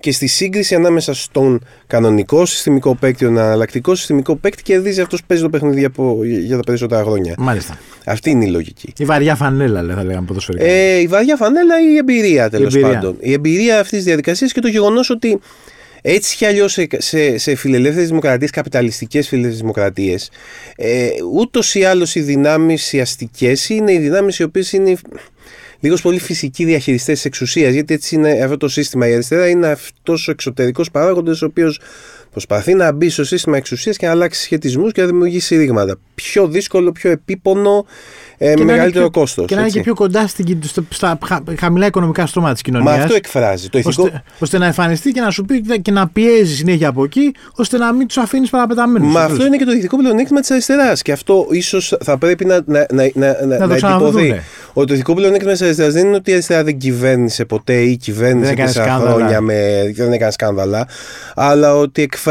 και 0.00 0.12
στη 0.12 0.26
σύγκριση 0.26 0.74
ανάμεσα 0.74 1.14
στον 1.14 1.64
κανονικό 1.86 2.46
συστημικό 2.46 2.94
παίκτη 2.94 3.18
και 3.18 3.24
τον 3.24 3.36
εναλλακτικό 3.36 3.94
συστημικό 3.94 4.36
παίκτη 4.36 4.62
κερδίζει 4.62 5.00
αυτός 5.00 5.20
που 5.20 5.26
παίζει 5.26 5.42
το 5.42 5.50
παιχνίδι 5.50 5.84
από, 5.84 6.20
για 6.24 6.56
τα 6.56 6.62
περισσότερα 6.62 7.02
χρόνια. 7.02 7.34
Μάλιστα. 7.38 7.78
Αυτή 8.04 8.30
είναι 8.30 8.44
η 8.44 8.48
λογική. 8.48 8.92
Η 8.96 9.04
βαριά 9.04 9.34
φανέλα, 9.34 9.82
λέει, 9.82 9.96
θα 9.96 10.04
λέγαμε 10.04 10.26
ποδοσφαιρικά. 10.26 10.64
Ε, 10.64 10.98
η 10.98 11.06
βαριά 11.06 11.36
φανέλα 11.36 11.80
ή 11.80 11.92
η 11.92 11.96
εμπειρία 11.96 12.50
τέλος 12.50 12.74
εμπειρία. 12.74 12.94
πάντων. 12.94 13.16
Η 13.20 13.32
εμπειρία 13.32 13.74
αυτής 13.78 13.96
της 13.96 14.04
διαδικασίας 14.04 14.52
και 14.52 14.60
το 14.60 14.68
γεγονός 14.68 15.10
ότι 15.10 15.40
έτσι 16.02 16.36
κι 16.36 16.44
αλλιώς 16.44 16.72
σε, 16.72 16.86
σε, 16.98 17.38
σε 17.38 17.54
φιλελεύθερες 17.54 18.08
δημοκρατίες, 18.08 18.50
καπιταλιστικές 18.50 19.28
φιλελεύθερες 19.28 19.60
δημοκρατίες, 19.60 20.30
ε, 20.76 21.08
ούτως 21.32 21.74
ή 21.74 21.84
άλλως 21.84 22.14
οι 22.14 22.20
δυνάμεις 22.20 22.92
οι 22.92 23.00
αστικές 23.00 23.68
είναι 23.68 23.92
οι 23.92 23.98
δυνάμεις 23.98 24.38
οι 24.38 24.42
οποίες 24.42 24.72
είναι 24.72 24.96
λίγο 25.80 25.96
πολύ 26.02 26.18
φυσικοί 26.18 26.64
διαχειριστές 26.64 27.14
της 27.14 27.24
εξουσίας. 27.24 27.72
Γιατί 27.72 27.94
έτσι 27.94 28.14
είναι 28.14 28.30
αυτό 28.30 28.56
το 28.56 28.68
σύστημα. 28.68 29.08
Η 29.08 29.12
αριστερά 29.12 29.48
είναι 29.48 29.66
αυτός 29.66 30.28
ο 30.28 30.30
εξωτερικός 30.30 30.90
παράγοντας, 30.90 31.42
ο 31.42 31.46
οποίος 31.46 31.80
προσπαθεί 32.36 32.74
να 32.74 32.92
μπει 32.92 33.08
στο 33.08 33.24
σύστημα 33.24 33.56
εξουσίας 33.56 33.96
και 33.96 34.06
να 34.06 34.12
αλλάξει 34.12 34.42
σχετισμούς 34.42 34.92
και 34.92 35.00
να 35.00 35.06
δημιουργήσει 35.06 35.56
ρήγματα. 35.56 35.96
Πιο 36.14 36.48
δύσκολο, 36.48 36.92
πιο 36.92 37.10
επίπονο 37.10 37.86
ε, 38.38 38.54
με 38.58 38.64
μεγαλύτερο 38.64 39.10
κόστος. 39.10 39.46
Και 39.46 39.54
να 39.54 39.60
είναι 39.60 39.70
και 39.70 39.80
πιο 39.80 39.94
κοντά 39.94 40.26
στην, 40.26 40.58
στα 40.88 41.18
χαμηλά 41.58 41.86
οικονομικά 41.86 42.26
στρώματα 42.26 42.52
της 42.52 42.62
κοινωνίας. 42.62 42.96
Μα 42.96 43.02
αυτό 43.02 43.14
εκφράζει. 43.14 43.68
Το 43.68 43.78
ηθικό... 43.78 44.02
ώστε, 44.02 44.22
ώστε 44.38 44.58
να 44.58 44.66
εμφανιστεί 44.66 45.10
και 45.10 45.20
να 45.20 45.30
σου 45.30 45.44
πει 45.44 45.80
και 45.82 45.90
να 45.90 46.08
πιέζει 46.08 46.56
συνέχεια 46.56 46.88
από 46.88 47.04
εκεί, 47.04 47.34
ώστε 47.54 47.78
να 47.78 47.92
μην 47.92 48.06
τους 48.06 48.16
αφήνεις 48.16 48.50
παραπεταμένους. 48.50 49.12
Μα 49.12 49.20
αυτό 49.20 49.46
είναι 49.46 49.56
και 49.56 49.64
το 49.64 49.72
ηθικό 49.72 49.96
πλεονέκτημα 49.96 50.40
της 50.40 50.50
αριστεράς. 50.50 51.02
Και 51.02 51.12
αυτό 51.12 51.46
ίσως 51.50 51.96
θα 52.04 52.18
πρέπει 52.18 52.44
να, 52.44 52.60
να, 52.66 52.86
να, 52.92 53.10
να, 53.14 53.46
να, 53.46 53.66
να 53.66 53.74
εντυπωθεί. 53.74 54.40
Ότι 54.72 54.86
το 54.86 54.94
ηθικό 54.94 55.14
πλεονέκτημα 55.14 55.52
της 55.52 55.62
αριστεράς 55.62 55.92
δεν 55.92 56.06
είναι 56.06 56.16
ότι 56.16 56.30
η 56.30 56.32
αριστερά 56.32 56.64
δεν 56.64 56.78
κυβέρνησε 56.78 57.44
ποτέ 57.44 57.80
ή 57.80 57.96
κυβέρνησε 57.96 58.54
τέσσερα 58.54 58.94
χρόνια 58.94 59.40
με, 59.40 59.92
δεν 59.94 60.12
έκανε 60.12 60.30
σκάνδαλα, 60.30 60.88
αλλά 61.34 61.76
ότι 61.76 62.02
εκφράζει 62.02 62.25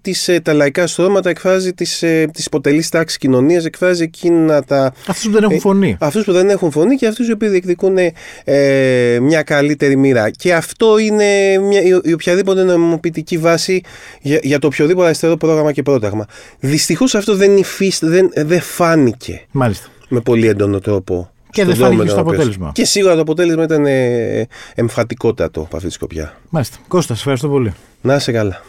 τις, 0.00 0.28
ε, 0.28 0.40
τα 0.40 0.52
λαϊκά 0.52 0.86
στρώματα, 0.86 1.30
εκφράζει 1.30 1.72
τις 1.72 2.02
ε, 2.02 2.30
υποτελείς 2.46 2.88
τάξεις 2.88 3.18
κοινωνίας, 3.18 3.64
εκφράζει 3.64 4.02
εκείνα 4.02 4.64
τα. 4.64 4.92
Αυτούς 5.06 5.24
που 5.24 5.32
δεν 5.32 5.42
έχουν 5.42 5.60
φωνή. 5.60 5.90
Ε, 5.90 5.96
αυτούς 6.06 6.24
που 6.24 6.32
δεν 6.32 6.48
έχουν 6.48 6.70
φωνή 6.70 6.96
και 6.96 7.06
αυτούς 7.06 7.28
οι 7.28 7.32
οποίοι 7.32 7.48
διεκδικούν 7.48 7.96
ε, 8.44 9.18
μια 9.20 9.42
καλύτερη 9.42 9.96
μοίρα. 9.96 10.30
Και 10.30 10.54
αυτό 10.54 10.98
είναι 10.98 11.58
μια, 11.58 11.82
η, 11.82 12.12
οποιαδήποτε 12.12 12.62
νομιμοποιητική 12.62 13.38
βάση 13.38 13.82
για, 14.20 14.38
για 14.42 14.58
το 14.58 14.66
οποιοδήποτε 14.66 15.06
αριστερό 15.06 15.36
πρόγραμμα 15.36 15.72
και 15.72 15.82
πρόταγμα. 15.82 16.26
Δυστυχώς 16.60 17.14
αυτό 17.14 17.36
δεν, 17.36 17.56
υφίστ, 17.56 18.04
δεν, 18.04 18.30
δεν 18.34 18.60
φάνηκε. 18.60 19.46
Μάλιστα. 19.50 19.88
Με 20.08 20.20
πολύ 20.20 20.46
έντονο 20.46 20.78
τρόπο. 20.78 21.28
Και 21.50 21.64
δεν 21.64 21.74
φάνηκε 21.74 22.08
στο 22.08 22.20
αποτέλεσμα. 22.20 22.70
Και 22.74 22.84
σίγουρα 22.84 23.14
το 23.14 23.20
αποτέλεσμα 23.20 23.62
ήταν 23.62 23.86
ε, 23.86 24.46
εμφατικότατο 24.74 25.60
από 25.60 25.76
αυτή 25.76 25.88
τη 25.88 25.94
σκοπιά. 25.94 26.36
Μάλιστα. 26.48 26.76
Κώστας, 26.88 27.18
ευχαριστώ 27.18 27.48
πολύ. 27.48 27.74
Να 28.00 28.14
είσαι 28.14 28.32
καλά. 28.32 28.62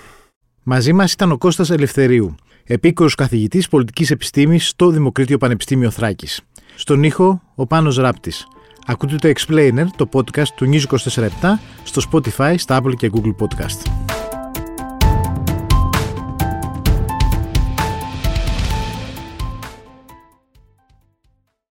Μαζί 0.67 0.93
μας 0.93 1.11
ήταν 1.11 1.31
ο 1.31 1.37
Κώστας 1.37 1.69
Ελευθερίου, 1.69 2.35
επίκορος 2.63 3.15
καθηγητής 3.15 3.67
πολιτικής 3.67 4.11
επιστήμης 4.11 4.67
στο 4.67 4.89
Δημοκρίτιο 4.89 5.37
Πανεπιστήμιο 5.37 5.89
Θράκης. 5.89 6.41
Στον 6.75 7.03
ήχο, 7.03 7.41
ο 7.55 7.67
Πάνος 7.67 7.97
Ράπτης. 7.97 8.47
Ακούτε 8.85 9.15
το 9.15 9.31
Explainer, 9.35 9.85
το 9.97 10.09
podcast 10.13 10.47
του 10.55 10.69
News 10.71 10.83
24 10.83 11.59
στο 11.83 12.01
Spotify, 12.11 12.53
στα 12.57 12.81
Apple 12.81 12.93
και 12.95 13.11
Google 13.13 13.35
Podcast. 13.39 14.14